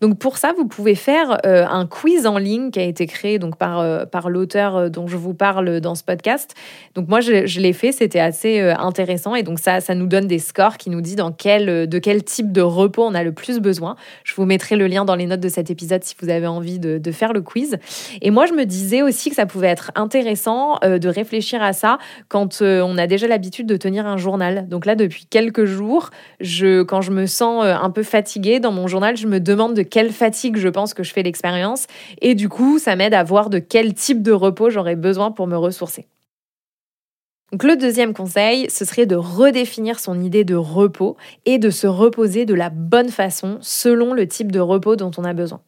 Donc 0.00 0.18
pour 0.18 0.38
ça, 0.38 0.52
vous 0.56 0.66
pouvez 0.66 0.96
faire 0.96 1.38
euh, 1.46 1.64
un 1.66 1.86
quiz 1.86 2.26
en 2.26 2.36
ligne 2.36 2.72
qui 2.72 2.80
a 2.80 2.82
été 2.82 3.06
créé 3.06 3.38
donc 3.38 3.56
par, 3.56 3.78
euh, 3.78 4.04
par 4.04 4.28
l'auteur 4.28 4.76
euh, 4.76 4.88
dont 4.88 5.06
je 5.06 5.16
vous 5.16 5.34
parle 5.34 5.80
dans 5.80 5.94
ce 5.94 6.02
podcast. 6.02 6.54
Donc 6.96 7.08
moi, 7.08 7.20
je, 7.20 7.60
l'ai 7.60 7.72
fait, 7.72 7.92
c'était 7.92 8.20
assez 8.20 8.60
intéressant 8.60 9.34
et 9.36 9.44
donc 9.44 9.58
ça, 9.60 9.80
ça 9.80 9.94
nous 9.94 10.06
donne 10.06 10.26
des 10.26 10.40
scores 10.40 10.78
qui 10.78 10.90
nous 10.90 11.00
dit 11.00 11.14
dans 11.14 11.30
quel, 11.30 11.88
de 11.88 11.98
quel 11.98 12.24
type 12.24 12.50
de 12.52 12.60
repos 12.60 13.04
on 13.04 13.14
a 13.14 13.22
le 13.22 13.32
plus 13.32 13.60
besoin. 13.60 13.94
Je 14.24 14.34
vous 14.34 14.44
mettrai 14.44 14.76
le 14.76 14.88
lien 14.88 15.04
dans 15.04 15.14
les 15.14 15.26
notes 15.26 15.40
de 15.40 15.48
cet 15.48 15.70
épisode 15.70 16.02
si 16.02 16.14
vous 16.20 16.28
avez 16.28 16.46
envie 16.46 16.78
de, 16.78 16.98
de 16.98 17.12
faire 17.12 17.32
le 17.32 17.40
quiz. 17.40 17.78
Et 18.20 18.30
moi, 18.30 18.46
je 18.46 18.52
me 18.52 18.64
disais 18.66 19.02
aussi 19.02 19.30
que 19.30 19.36
ça 19.36 19.46
pouvait 19.46 19.68
être 19.68 19.92
intéressant 19.94 20.78
de 20.82 21.08
réfléchir 21.08 21.62
à 21.62 21.72
ça 21.72 21.98
quand 22.28 22.62
on 22.62 22.98
a 22.98 23.06
déjà 23.06 23.28
l'habitude 23.28 23.66
de 23.66 23.76
tenir 23.76 24.06
un 24.06 24.16
journal. 24.16 24.68
Donc 24.68 24.86
là, 24.86 24.96
depuis 24.96 25.26
quelques 25.26 25.64
jours, 25.64 26.10
je, 26.40 26.82
quand 26.82 27.00
je 27.00 27.12
me 27.12 27.26
sens 27.26 27.64
un 27.64 27.90
peu 27.90 28.02
fatiguée 28.02 28.60
dans 28.60 28.72
mon 28.72 28.86
journal, 28.86 29.16
je 29.16 29.26
me 29.26 29.40
demande 29.40 29.74
de 29.74 29.83
quelle 29.84 30.12
fatigue 30.12 30.56
je 30.56 30.68
pense 30.68 30.94
que 30.94 31.02
je 31.02 31.12
fais 31.12 31.22
l'expérience. 31.22 31.86
Et 32.20 32.34
du 32.34 32.48
coup, 32.48 32.78
ça 32.78 32.96
m'aide 32.96 33.14
à 33.14 33.22
voir 33.22 33.50
de 33.50 33.58
quel 33.58 33.94
type 33.94 34.22
de 34.22 34.32
repos 34.32 34.70
j'aurais 34.70 34.96
besoin 34.96 35.30
pour 35.30 35.46
me 35.46 35.56
ressourcer. 35.56 36.06
Donc 37.52 37.62
le 37.62 37.76
deuxième 37.76 38.14
conseil, 38.14 38.68
ce 38.68 38.84
serait 38.84 39.06
de 39.06 39.14
redéfinir 39.14 40.00
son 40.00 40.20
idée 40.20 40.42
de 40.42 40.56
repos 40.56 41.16
et 41.44 41.58
de 41.58 41.70
se 41.70 41.86
reposer 41.86 42.46
de 42.46 42.54
la 42.54 42.68
bonne 42.68 43.10
façon 43.10 43.58
selon 43.60 44.12
le 44.12 44.26
type 44.26 44.50
de 44.50 44.58
repos 44.58 44.96
dont 44.96 45.12
on 45.18 45.24
a 45.24 45.34
besoin. 45.34 45.60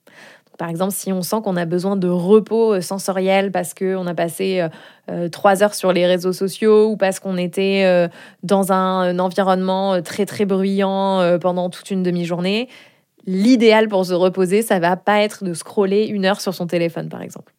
Par 0.59 0.69
exemple, 0.69 0.93
si 0.93 1.13
on 1.13 1.23
sent 1.23 1.37
qu'on 1.45 1.57
a 1.57 1.65
besoin 1.65 1.97
de 1.97 2.09
repos 2.09 2.75
euh, 2.75 2.81
sensoriel 2.81 3.53
parce 3.53 3.75
qu'on 3.75 4.07
a 4.07 4.15
passé 4.15 4.61
euh, 4.61 4.69
euh, 5.11 5.29
trois 5.29 5.63
heures 5.63 5.75
sur 5.75 5.93
les 5.93 6.07
réseaux 6.07 6.33
sociaux 6.33 6.89
ou 6.89 6.97
parce 6.97 7.21
qu'on 7.21 7.37
était 7.37 8.09
dans 8.43 8.73
un 8.73 9.19
environnement 9.19 10.01
très 10.03 10.27
très 10.27 10.45
bruyant 10.45 11.39
pendant 11.41 11.71
toute 11.71 11.91
une 11.91 12.03
demi-journée, 12.03 12.69
l'idéal 13.27 13.89
pour 13.89 14.07
se 14.07 14.15
reposer, 14.15 14.63
ça 14.63 14.79
va 14.79 14.97
pas 14.97 15.21
être 15.21 15.45
de 15.45 15.55
scroller 15.55 16.07
une 16.07 16.25
heure 16.25 16.41
sur 16.41 16.55
son 16.55 16.67
téléphone, 16.67 17.09
par 17.09 17.23
exemple. 17.23 17.53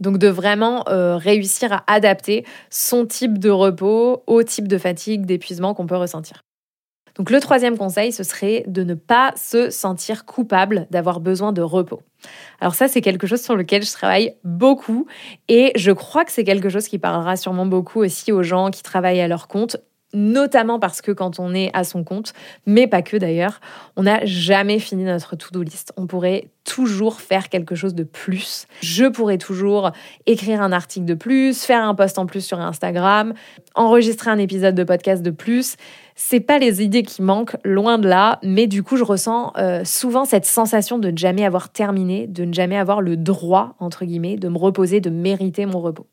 Donc 0.00 0.18
de 0.18 0.28
vraiment 0.28 0.84
euh, 0.88 1.16
réussir 1.16 1.72
à 1.72 1.84
adapter 1.86 2.44
son 2.70 3.06
type 3.06 3.38
de 3.38 3.50
repos 3.50 4.24
au 4.26 4.42
type 4.42 4.66
de 4.66 4.78
fatigue, 4.78 5.26
d'épuisement 5.26 5.74
qu'on 5.74 5.86
peut 5.86 5.96
ressentir. 5.96 6.42
Donc 7.16 7.30
le 7.30 7.40
troisième 7.40 7.76
conseil, 7.76 8.10
ce 8.10 8.24
serait 8.24 8.64
de 8.66 8.82
ne 8.84 8.94
pas 8.94 9.32
se 9.36 9.70
sentir 9.70 10.24
coupable 10.24 10.86
d'avoir 10.90 11.20
besoin 11.20 11.52
de 11.52 11.60
repos. 11.60 12.02
Alors 12.60 12.74
ça, 12.74 12.88
c'est 12.88 13.02
quelque 13.02 13.26
chose 13.26 13.42
sur 13.42 13.54
lequel 13.54 13.82
je 13.82 13.92
travaille 13.92 14.34
beaucoup 14.44 15.06
et 15.48 15.72
je 15.76 15.92
crois 15.92 16.24
que 16.24 16.32
c'est 16.32 16.44
quelque 16.44 16.70
chose 16.70 16.88
qui 16.88 16.98
parlera 16.98 17.36
sûrement 17.36 17.66
beaucoup 17.66 18.00
aussi 18.00 18.32
aux 18.32 18.42
gens 18.42 18.70
qui 18.70 18.82
travaillent 18.82 19.20
à 19.20 19.28
leur 19.28 19.46
compte 19.46 19.76
notamment 20.14 20.78
parce 20.78 21.00
que 21.00 21.12
quand 21.12 21.38
on 21.38 21.54
est 21.54 21.70
à 21.74 21.84
son 21.84 22.04
compte, 22.04 22.32
mais 22.66 22.86
pas 22.86 23.02
que 23.02 23.16
d'ailleurs, 23.16 23.60
on 23.96 24.04
n'a 24.04 24.24
jamais 24.24 24.78
fini 24.78 25.04
notre 25.04 25.36
to-do 25.36 25.62
list. 25.62 25.92
On 25.96 26.06
pourrait 26.06 26.48
toujours 26.64 27.20
faire 27.20 27.48
quelque 27.48 27.74
chose 27.74 27.94
de 27.94 28.04
plus. 28.04 28.66
Je 28.82 29.06
pourrais 29.06 29.38
toujours 29.38 29.90
écrire 30.26 30.62
un 30.62 30.72
article 30.72 31.06
de 31.06 31.14
plus, 31.14 31.64
faire 31.64 31.82
un 31.84 31.94
post 31.94 32.18
en 32.18 32.26
plus 32.26 32.44
sur 32.44 32.60
Instagram, 32.60 33.34
enregistrer 33.74 34.30
un 34.30 34.38
épisode 34.38 34.74
de 34.74 34.84
podcast 34.84 35.22
de 35.22 35.30
plus. 35.30 35.76
C'est 36.14 36.40
pas 36.40 36.58
les 36.58 36.82
idées 36.82 37.02
qui 37.02 37.22
manquent, 37.22 37.56
loin 37.64 37.98
de 37.98 38.08
là, 38.08 38.38
mais 38.42 38.66
du 38.66 38.82
coup, 38.82 38.96
je 38.96 39.04
ressens 39.04 39.52
euh, 39.56 39.82
souvent 39.84 40.24
cette 40.24 40.44
sensation 40.44 40.98
de 40.98 41.10
ne 41.10 41.16
jamais 41.16 41.44
avoir 41.44 41.70
terminé, 41.70 42.26
de 42.26 42.44
ne 42.44 42.52
jamais 42.52 42.76
avoir 42.76 43.00
le 43.00 43.16
droit, 43.16 43.74
entre 43.80 44.04
guillemets, 44.04 44.36
de 44.36 44.48
me 44.48 44.58
reposer, 44.58 45.00
de 45.00 45.10
mériter 45.10 45.66
mon 45.66 45.80
repos. 45.80 46.06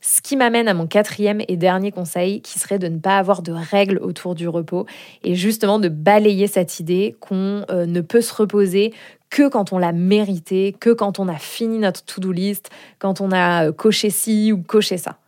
Ce 0.00 0.20
qui 0.20 0.36
m'amène 0.36 0.68
à 0.68 0.74
mon 0.74 0.86
quatrième 0.86 1.42
et 1.48 1.56
dernier 1.56 1.90
conseil, 1.90 2.40
qui 2.40 2.58
serait 2.58 2.78
de 2.78 2.88
ne 2.88 2.98
pas 2.98 3.18
avoir 3.18 3.42
de 3.42 3.52
règles 3.52 3.98
autour 3.98 4.34
du 4.34 4.48
repos 4.48 4.86
et 5.24 5.34
justement 5.34 5.78
de 5.78 5.88
balayer 5.88 6.46
cette 6.46 6.78
idée 6.78 7.16
qu'on 7.20 7.64
euh, 7.70 7.86
ne 7.86 8.00
peut 8.00 8.20
se 8.20 8.32
reposer 8.32 8.94
que 9.30 9.48
quand 9.48 9.72
on 9.72 9.78
l'a 9.78 9.92
mérité, 9.92 10.74
que 10.78 10.90
quand 10.90 11.18
on 11.18 11.28
a 11.28 11.36
fini 11.36 11.78
notre 11.78 12.04
to-do 12.04 12.32
list, 12.32 12.70
quand 12.98 13.20
on 13.20 13.32
a 13.32 13.66
euh, 13.66 13.72
coché 13.72 14.10
ci 14.10 14.52
ou 14.52 14.62
coché 14.62 14.98
ça. 14.98 15.18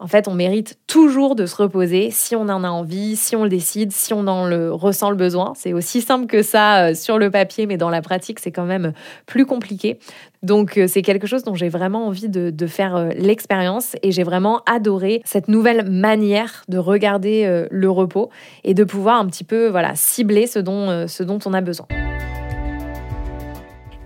En 0.00 0.08
fait, 0.08 0.26
on 0.26 0.34
mérite 0.34 0.76
toujours 0.88 1.36
de 1.36 1.46
se 1.46 1.54
reposer 1.54 2.10
si 2.10 2.34
on 2.34 2.48
en 2.48 2.64
a 2.64 2.68
envie, 2.68 3.14
si 3.14 3.36
on 3.36 3.44
le 3.44 3.48
décide, 3.48 3.92
si 3.92 4.12
on 4.12 4.26
en 4.26 4.76
ressent 4.76 5.08
le 5.08 5.16
besoin. 5.16 5.52
C'est 5.56 5.72
aussi 5.72 6.02
simple 6.02 6.26
que 6.26 6.42
ça 6.42 6.88
euh, 6.88 6.94
sur 6.94 7.16
le 7.16 7.30
papier, 7.30 7.66
mais 7.66 7.76
dans 7.76 7.90
la 7.90 8.02
pratique, 8.02 8.40
c'est 8.40 8.50
quand 8.50 8.64
même 8.64 8.92
plus 9.24 9.46
compliqué. 9.46 10.00
Donc, 10.42 10.78
euh, 10.78 10.88
c'est 10.88 11.02
quelque 11.02 11.28
chose 11.28 11.44
dont 11.44 11.54
j'ai 11.54 11.68
vraiment 11.68 12.08
envie 12.08 12.28
de, 12.28 12.66
faire 12.66 12.96
euh, 12.96 13.10
l'expérience 13.16 13.94
et 14.02 14.10
j'ai 14.10 14.24
vraiment 14.24 14.62
adoré 14.66 15.22
cette 15.24 15.46
nouvelle 15.46 15.88
manière 15.88 16.64
de 16.68 16.78
regarder 16.78 17.66
le 17.70 17.90
repos 17.90 18.30
et 18.64 18.74
de 18.74 18.84
pouvoir 18.84 19.20
un 19.20 19.26
petit 19.26 19.44
peu 19.44 19.68
voilà, 19.68 19.94
cibler 19.94 20.46
ce 20.46 20.58
dont 20.58 21.38
on 21.44 21.52
a 21.52 21.60
besoin. 21.60 21.86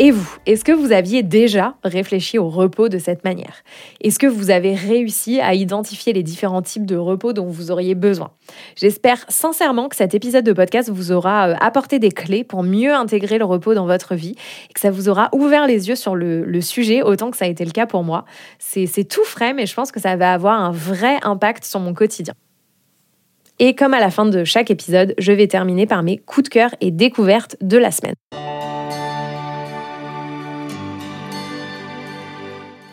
Et 0.01 0.13
vous, 0.13 0.37
est-ce 0.47 0.65
que 0.65 0.71
vous 0.71 0.93
aviez 0.93 1.25
déjà 1.25 1.75
réfléchi 1.83 2.39
au 2.39 2.49
repos 2.49 2.89
de 2.89 2.99
cette 2.99 3.25
manière? 3.25 3.65
Est-ce 4.01 4.21
que 4.21 4.29
vous 4.29 4.51
avez 4.51 4.77
réussi 4.77 5.41
à 5.41 5.55
identifier 5.55 6.13
les 6.13 6.23
différents 6.23 6.63
types 6.63 6.87
de 6.87 6.95
repos 6.95 7.33
dont 7.33 7.47
vous 7.47 7.73
auriez 7.73 7.97
besoin? 7.97 8.31
J'espère 8.77 9.25
sincèrement 9.29 9.89
que 9.89 9.97
cet 9.97 10.15
épisode 10.15 10.45
de 10.45 10.53
podcast 10.53 10.89
vous 10.89 11.11
aura 11.11 11.49
euh, 11.49 11.55
apporté 11.61 11.99
des 11.99 12.13
clés 12.13 12.45
pour 12.45 12.63
mieux 12.63 12.95
intégrer 12.95 13.39
le 13.39 13.45
repos 13.45 13.75
dans 13.75 13.87
votre 13.87 14.15
vie 14.15 14.37
et 14.71 14.73
que 14.73 14.79
ça 14.79 14.93
vous 14.93 15.09
aura 15.09 15.31
ouvert 15.33 15.67
les 15.67 15.89
yeux 15.89 15.97
sur 15.97 16.15
le, 16.15 16.61
sujet 16.61 17.03
autant 17.03 17.33
que 17.33 17.37
ça 17.37 17.47
a 17.47 17.49
été 17.49 17.65
le 17.65 17.73
cas 17.73 17.87
pour 17.87 18.05
moi. 18.05 18.25
C'est 18.61 19.09
tout 19.09 19.25
frais, 19.25 19.53
mais 19.53 19.67
je 19.67 19.75
pense 19.75 19.91
que 19.91 20.01
ça 20.01 20.15
va 20.15 20.33
avoir 20.33 20.61
un 20.61 20.71
vrai 20.71 21.19
impact 21.23 21.65
sur 21.65 21.81
mon 21.81 21.93
quotidien. 21.93 22.35
Et 23.59 23.75
comme 23.75 23.95
à 23.95 24.01
la 24.01 24.11
fin 24.11 24.27
de 24.27 24.45
chaque 24.45 24.71
épisode, 24.71 25.15
je 25.19 25.33
vais 25.33 25.49
terminer 25.49 25.87
par 25.87 26.05
mes 26.05 26.19
coups 26.19 26.45
de 26.45 26.49
cœur 26.49 26.71
et 26.81 26.93
découvertes 26.93 27.57
de 27.61 27.79
la 27.79 27.91
semaine. 27.91 28.15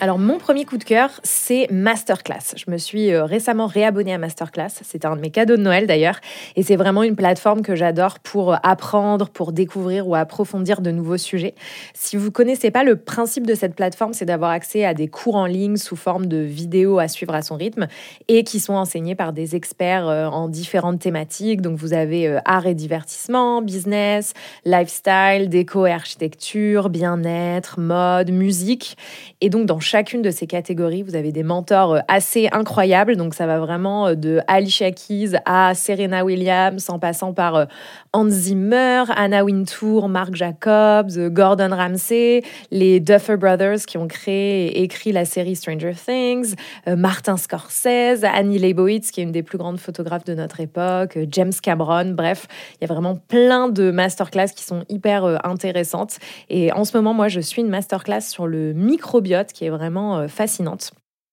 Alors 0.01 0.19
mon 0.19 0.39
premier 0.39 0.65
coup 0.65 0.77
de 0.77 0.83
cœur, 0.83 1.09
c'est 1.23 1.71
Masterclass. 1.71 2.53
Je 2.57 2.69
me 2.69 2.77
suis 2.77 3.13
euh, 3.13 3.23
récemment 3.23 3.65
réabonnée 3.65 4.13
à 4.13 4.17
Masterclass. 4.17 4.67
C'était 4.81 5.05
un 5.07 5.15
de 5.15 5.21
mes 5.21 5.31
cadeaux 5.31 5.55
de 5.55 5.61
Noël 5.61 5.87
d'ailleurs. 5.87 6.19
Et 6.57 6.63
c'est 6.63 6.75
vraiment 6.75 7.01
une 7.01 7.15
plateforme 7.15 7.61
que 7.61 7.75
j'adore 7.75 8.19
pour 8.19 8.53
euh, 8.53 8.57
apprendre, 8.61 9.29
pour 9.29 9.53
découvrir 9.53 10.05
ou 10.05 10.13
approfondir 10.13 10.81
de 10.81 10.91
nouveaux 10.91 11.17
sujets. 11.17 11.55
Si 11.93 12.17
vous 12.17 12.25
ne 12.25 12.31
connaissez 12.31 12.71
pas 12.71 12.83
le 12.83 12.97
principe 12.97 13.47
de 13.47 13.55
cette 13.55 13.73
plateforme, 13.73 14.11
c'est 14.11 14.25
d'avoir 14.25 14.51
accès 14.51 14.83
à 14.83 14.93
des 14.93 15.07
cours 15.07 15.35
en 15.35 15.45
ligne 15.45 15.77
sous 15.77 15.95
forme 15.95 16.25
de 16.25 16.39
vidéos 16.39 16.99
à 16.99 17.07
suivre 17.07 17.33
à 17.33 17.41
son 17.41 17.55
rythme 17.55 17.87
et 18.27 18.43
qui 18.43 18.59
sont 18.59 18.73
enseignés 18.73 19.15
par 19.15 19.31
des 19.31 19.55
experts 19.55 20.09
euh, 20.09 20.25
en 20.27 20.49
différentes 20.49 20.99
thématiques. 20.99 21.61
Donc 21.61 21.77
vous 21.77 21.93
avez 21.93 22.37
art 22.43 22.67
et 22.67 22.75
divertissement, 22.75 23.61
business, 23.61 24.33
lifestyle, 24.65 25.47
déco 25.47 25.85
et 25.85 25.91
architecture, 25.91 26.89
bien-être, 26.89 27.79
mode, 27.79 28.31
musique. 28.31 28.97
Et 29.39 29.49
donc 29.49 29.65
dans 29.65 29.79
chacune 29.85 30.21
de 30.21 30.31
ces 30.31 30.47
catégories, 30.47 31.03
vous 31.03 31.15
avez 31.15 31.31
des 31.31 31.43
mentors 31.43 31.93
euh, 31.93 31.99
assez 32.07 32.49
incroyables. 32.51 33.15
Donc, 33.15 33.35
ça 33.35 33.45
va 33.45 33.59
vraiment 33.59 34.07
euh, 34.07 34.15
de 34.15 34.41
Alicia 34.47 34.91
Keys 34.91 35.33
à 35.45 35.73
Serena 35.75 36.25
Williams, 36.25 36.89
en 36.89 36.99
passant 36.99 37.33
par 37.33 37.55
euh, 37.55 37.65
Hans 38.11 38.29
Zimmer, 38.29 39.03
Anna 39.15 39.43
Wintour, 39.43 40.09
Mark 40.09 40.35
Jacobs, 40.35 41.11
Gordon 41.31 41.69
Ramsay, 41.71 42.41
les 42.71 42.99
Duffer 42.99 43.37
Brothers 43.37 43.85
qui 43.85 43.97
ont 43.97 44.07
créé 44.07 44.67
et 44.67 44.83
écrit 44.83 45.11
la 45.11 45.25
série 45.25 45.55
Stranger 45.55 45.93
Things, 45.93 46.55
Martin 46.87 47.37
Scorsese, 47.37 48.23
Annie 48.23 48.57
Leibovitz 48.57 49.11
qui 49.11 49.19
est 49.19 49.23
une 49.23 49.33
des 49.33 49.43
plus 49.43 49.57
grandes 49.57 49.79
photographes 49.79 50.23
de 50.23 50.33
notre 50.33 50.61
époque, 50.61 51.19
James 51.29 51.51
Cameron. 51.61 52.11
Bref, 52.11 52.47
il 52.75 52.87
y 52.87 52.89
a 52.89 52.93
vraiment 52.93 53.17
plein 53.27 53.67
de 53.67 53.91
masterclass 53.91 54.47
qui 54.55 54.63
sont 54.63 54.85
hyper 54.87 55.45
intéressantes. 55.45 56.17
Et 56.49 56.71
en 56.71 56.85
ce 56.85 56.95
moment, 56.95 57.13
moi, 57.13 57.27
je 57.27 57.41
suis 57.41 57.61
une 57.61 57.69
masterclass 57.69 58.21
sur 58.21 58.47
le 58.47 58.71
microbiote 58.71 59.51
qui 59.51 59.65
est 59.65 59.69
vraiment 59.75 60.17
euh, 60.17 60.27
fascinante. 60.27 60.91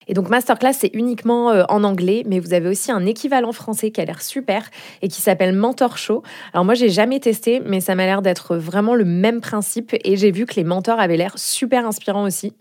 Et 0.09 0.15
donc 0.15 0.29
Masterclass, 0.29 0.73
c'est 0.73 0.91
uniquement 0.95 1.51
euh, 1.51 1.65
en 1.69 1.85
anglais, 1.85 2.23
mais 2.27 2.41
vous 2.41 2.55
avez 2.55 2.69
aussi 2.69 2.91
un 2.91 3.07
équivalent 3.07 3.53
français 3.53 3.91
qui 3.91 4.01
a 4.01 4.05
l'air 4.05 4.23
super 4.23 4.69
et 5.01 5.09
qui 5.09 5.21
s'appelle 5.21 5.55
Mentor 5.55 5.97
Show. 5.97 6.23
Alors 6.53 6.65
moi, 6.65 6.75
j'ai 6.75 6.89
jamais 6.89 7.21
testé, 7.21 7.61
mais 7.65 7.81
ça 7.81 7.95
m'a 7.95 8.05
l'air 8.05 8.23
d'être 8.23 8.57
vraiment 8.57 8.95
le 8.95 9.05
même 9.05 9.41
principe 9.41 9.95
et 10.05 10.17
j'ai 10.17 10.31
vu 10.31 10.47
que 10.47 10.55
les 10.55 10.65
mentors 10.65 10.99
avaient 10.99 11.17
l'air 11.17 11.39
super 11.39 11.87
inspirants 11.87 12.25
aussi. 12.25 12.53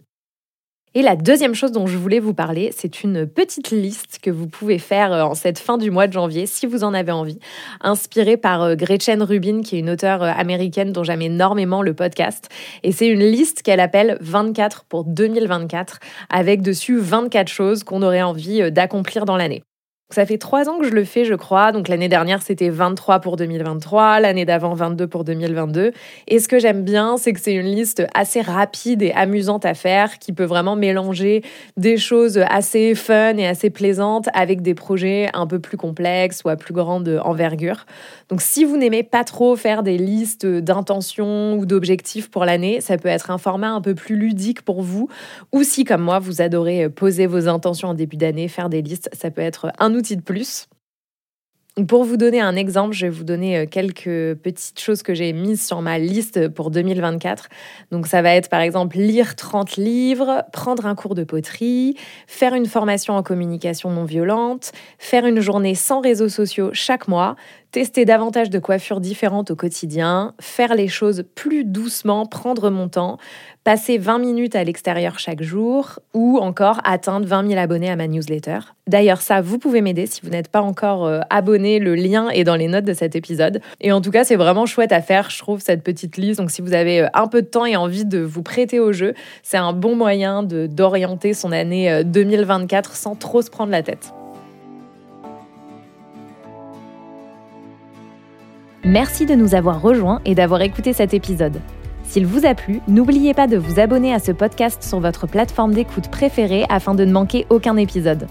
Et 0.94 1.04
la 1.04 1.16
deuxième 1.16 1.56
chose 1.56 1.72
dont 1.72 1.88
je 1.88 1.98
voulais 1.98 2.20
vous 2.20 2.34
parler, 2.34 2.74
c'est 2.76 3.02
une 3.02 3.26
petite 3.26 3.72
liste 3.72 4.20
que 4.22 4.30
vous 4.30 4.48
pouvez 4.48 4.78
faire 4.78 5.14
euh, 5.14 5.24
en 5.24 5.36
cette 5.36 5.58
fin 5.58 5.78
du 5.78 5.90
mois 5.90 6.06
de 6.06 6.12
janvier, 6.12 6.46
si 6.46 6.66
vous 6.66 6.84
en 6.84 6.94
avez 6.94 7.14
envie, 7.14 7.40
inspirée 7.80 8.36
par 8.36 8.62
euh, 8.62 8.76
Gretchen 8.76 9.24
Rubin, 9.24 9.62
qui 9.62 9.78
est 9.78 9.80
une 9.80 9.90
auteure 9.90 10.22
euh, 10.22 10.34
américaine 10.36 10.92
dont 10.92 11.06
j'aime 11.06 11.22
énormément 11.22 11.82
le 11.82 11.94
podcast. 11.94 12.50
Et 12.84 12.92
c'est 12.92 13.08
une 13.08 13.24
liste 13.24 13.62
qu'elle 13.62 13.80
appelle 13.80 14.18
24 14.20 14.84
pour 14.84 15.06
2024, 15.06 16.00
avec 16.30 16.62
dessus 16.62 16.98
24 16.98 17.48
choses 17.48 17.86
qu'on 17.86 18.02
aurait 18.02 18.22
envie 18.22 18.70
d'accomplir 18.70 19.24
dans 19.24 19.38
l'année. 19.38 19.64
Ça 20.14 20.26
fait 20.26 20.38
trois 20.38 20.70
ans 20.70 20.80
que 20.80 20.88
je 20.88 20.94
le 20.94 21.04
fais, 21.04 21.26
je 21.26 21.34
crois. 21.34 21.72
Donc 21.72 21.88
l'année 21.88 22.10
dernière, 22.10 22.42
c'était 22.42 22.70
23 22.70 23.20
pour 23.20 23.38
2023, 23.38 24.20
l'année 24.20 24.46
d'avant, 24.46 24.74
22 24.74 25.08
pour 25.08 25.24
2022. 25.24 25.92
Et 26.28 26.40
ce 26.40 26.48
que 26.48 26.60
j'aime 26.60 26.84
bien, 26.84 27.18
c'est 27.18 27.34
que 27.34 27.40
c'est 27.40 27.54
une 27.54 27.68
liste 27.68 28.04
assez 28.14 28.42
rapide 28.42 29.02
et 29.02 29.12
amusante 29.14 29.66
à 29.66 29.74
faire, 29.74 30.20
qui 30.20 30.34
peut 30.34 30.44
vraiment 30.44 30.76
mélanger 30.76 31.44
des 31.78 31.98
choses 31.98 32.40
assez 32.50 32.96
fun 32.96 33.38
et 33.38 33.48
assez 33.48 33.70
plaisantes 33.70 34.28
avec 34.34 34.62
des 34.62 34.74
projets 34.74 35.30
un 35.34 35.48
peu 35.48 35.60
plus 35.60 35.78
complexes 35.78 36.44
ou 36.44 36.50
à 36.50 36.56
plus 36.56 36.74
grande 36.74 37.22
envergure. 37.24 37.86
Donc 38.30 38.42
si 38.42 38.64
vous 38.66 38.78
n'aimez 38.78 39.04
pas 39.04 39.24
trop 39.24 39.56
faire 39.56 39.84
des 39.84 39.98
listes 39.98 40.46
d'intentions 40.46 41.56
ou 41.56 41.66
d'objectifs 41.66 42.30
pour 42.30 42.46
l'année, 42.46 42.82
ça 42.82 42.98
peut 42.98 43.10
être 43.10 43.32
un 43.32 43.38
format 43.38 43.72
un 43.72 43.82
peu 43.82 43.96
plus 43.96 44.16
ludique 44.16 44.62
pour 44.62 44.82
vous. 44.82 45.08
Ou 45.52 45.64
si, 45.64 45.84
comme 45.84 46.02
moi, 46.02 46.20
vous 46.20 46.42
adorez 46.42 46.90
poser 46.90 47.28
vos 47.28 47.48
intentions 47.48 47.90
en 47.90 47.94
début 47.94 48.18
d'année, 48.18 48.48
faire 48.48 48.70
des 48.70 48.82
listes, 48.82 49.10
ça 49.14 49.32
peut 49.32 49.42
être 49.42 49.72
un 49.80 49.94
outil 49.94 50.01
de 50.02 50.22
plus. 50.22 50.68
Pour 51.88 52.04
vous 52.04 52.18
donner 52.18 52.42
un 52.42 52.58
exemple, 52.58 52.94
je 52.94 53.06
vais 53.06 53.10
vous 53.10 53.24
donner 53.24 53.60
euh, 53.60 53.66
quelques 53.66 54.36
petites 54.36 54.78
choses 54.78 55.04
que 55.04 55.14
j'ai 55.14 55.32
mises 55.32 55.66
sur 55.66 55.82
ma 55.82 56.00
liste 56.00 56.50
pour 56.50 56.70
2024. 56.70 57.48
Donc 57.92 58.08
ça 58.08 58.22
va 58.22 58.36
être 58.36 58.50
par 58.50 58.60
exemple 58.60 58.98
lire 58.98 59.38
30 59.38 59.78
livres, 59.78 60.44
prendre 60.52 60.86
un 60.86 60.96
cours 60.96 61.16
de 61.16 61.24
poterie, 61.24 61.96
faire 62.28 62.56
une 62.56 62.66
formation 62.66 63.14
en 63.14 63.24
communication 63.24 63.90
non 63.90 64.04
violente, 64.04 64.74
faire 65.00 65.26
une 65.26 65.40
journée 65.40 65.74
sans 65.74 66.02
réseaux 66.02 66.28
sociaux 66.28 66.72
chaque 66.74 67.08
mois, 67.08 67.38
tester 67.72 68.06
davantage 68.06 68.50
de 68.50 68.60
coiffures 68.60 69.00
différentes 69.00 69.52
au 69.52 69.56
quotidien, 69.56 70.34
faire 70.40 70.76
les 70.76 70.88
choses 70.88 71.24
plus 71.36 71.64
doucement, 71.64 72.26
prendre 72.26 72.70
mon 72.70 72.90
temps, 72.90 73.18
passer 73.64 73.98
20 73.98 74.20
minutes 74.20 74.56
à 74.56 74.64
l'extérieur 74.64 75.20
chaque 75.20 75.42
jour 75.42 76.00
ou 76.14 76.38
encore 76.40 76.82
atteindre 76.84 77.26
20 77.28 77.50
000 77.50 77.60
abonnés 77.60 77.90
à 77.90 77.96
ma 77.96 78.08
newsletter. 78.08 78.60
D'ailleurs, 78.88 79.22
ça, 79.22 79.42
vous 79.42 79.58
pouvez 79.58 79.82
m'aider 79.82 80.06
si 80.06 80.22
vous 80.24 80.30
n'êtes 80.30 80.50
pas 80.50 80.62
encore 80.62 81.06
euh, 81.06 81.22
abonné. 81.30 81.80
Le 81.80 81.96
lien 81.96 82.30
est 82.30 82.44
dans 82.44 82.56
les 82.56 82.68
notes 82.68 82.86
de 82.86 82.94
cet 82.94 83.16
épisode. 83.16 83.62
Et 83.80 83.92
en 83.92 84.02
tout 84.02 84.12
cas, 84.12 84.24
c'est 84.24 84.36
vraiment 84.36 84.66
chouette 84.66 84.92
à 84.92 85.02
faire, 85.02 85.30
je 85.30 85.40
trouve, 85.40 85.62
cette 85.62 85.84
petite 85.84 86.18
liste. 86.18 86.40
Donc, 86.40 86.52
si 86.52 86.62
vous 86.62 86.74
avez 86.74 87.02
euh, 87.02 87.08
un 87.14 87.28
peu 87.28 87.42
de 87.42 87.48
temps 87.48 87.66
et 87.66 87.76
envie 87.76 88.06
de 88.06 88.20
vous 88.20 88.44
prêter 88.44 88.80
au 88.80 88.92
jeu, 88.92 89.14
c'est 89.44 89.58
un 89.58 89.74
bon 89.74 89.96
moyen 89.96 90.44
d'orienter 90.44 91.34
son 91.34 91.52
année 91.52 92.04
2024 92.04 92.90
euh, 92.90 92.94
sans 92.96 93.16
trop 93.16 93.42
se 93.42 93.50
prendre 93.50 93.72
la 93.72 93.84
tête. 93.84 94.12
Merci 98.84 99.28
de 99.28 99.36
nous 99.36 99.54
avoir 99.54 99.80
rejoints 99.80 100.22
et 100.26 100.34
d'avoir 100.34 100.62
écouté 100.62 100.92
cet 100.92 101.14
épisode. 101.14 101.62
S'il 102.04 102.26
vous 102.26 102.48
a 102.48 102.56
plu, 102.56 102.82
n'oubliez 102.88 103.36
pas 103.36 103.46
de 103.46 103.56
vous 103.56 103.80
abonner 103.80 104.12
à 104.12 104.18
ce 104.18 104.32
podcast 104.32 104.82
sur 104.82 105.00
votre 105.00 105.28
plateforme 105.28 105.74
d'écoute 105.74 106.10
préférée 106.10 106.66
afin 106.68 106.96
de 106.96 107.06
ne 107.06 107.12
manquer 107.12 107.46
aucun 107.52 107.78
épisode. 107.78 108.28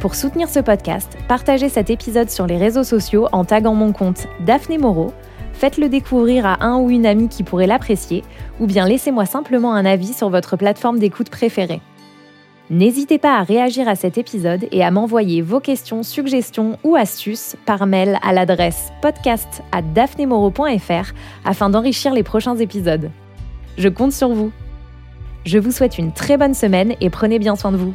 Pour 0.00 0.14
soutenir 0.14 0.48
ce 0.48 0.60
podcast, 0.60 1.18
partagez 1.28 1.68
cet 1.68 1.90
épisode 1.90 2.30
sur 2.30 2.46
les 2.46 2.56
réseaux 2.56 2.84
sociaux 2.84 3.28
en 3.32 3.44
taguant 3.44 3.74
mon 3.74 3.92
compte 3.92 4.26
Daphné 4.46 4.78
Moreau, 4.78 5.12
faites-le 5.52 5.90
découvrir 5.90 6.46
à 6.46 6.64
un 6.64 6.78
ou 6.78 6.88
une 6.88 7.04
amie 7.04 7.28
qui 7.28 7.42
pourrait 7.42 7.66
l'apprécier, 7.66 8.24
ou 8.60 8.66
bien 8.66 8.88
laissez-moi 8.88 9.26
simplement 9.26 9.74
un 9.74 9.84
avis 9.84 10.14
sur 10.14 10.30
votre 10.30 10.56
plateforme 10.56 10.98
d'écoute 10.98 11.28
préférée. 11.28 11.82
N'hésitez 12.68 13.18
pas 13.18 13.38
à 13.38 13.44
réagir 13.44 13.86
à 13.86 13.94
cet 13.94 14.18
épisode 14.18 14.66
et 14.72 14.82
à 14.82 14.90
m'envoyer 14.90 15.40
vos 15.40 15.60
questions, 15.60 16.02
suggestions 16.02 16.78
ou 16.82 16.96
astuces 16.96 17.54
par 17.64 17.86
mail 17.86 18.18
à 18.22 18.32
l'adresse 18.32 18.90
podcast 19.00 19.62
à 19.70 19.82
afin 21.44 21.70
d'enrichir 21.70 22.12
les 22.12 22.24
prochains 22.24 22.56
épisodes. 22.56 23.12
Je 23.78 23.88
compte 23.88 24.12
sur 24.12 24.30
vous. 24.30 24.50
Je 25.44 25.58
vous 25.58 25.70
souhaite 25.70 25.96
une 25.96 26.10
très 26.10 26.36
bonne 26.36 26.54
semaine 26.54 26.96
et 27.00 27.08
prenez 27.08 27.38
bien 27.38 27.54
soin 27.54 27.70
de 27.70 27.76
vous. 27.76 27.94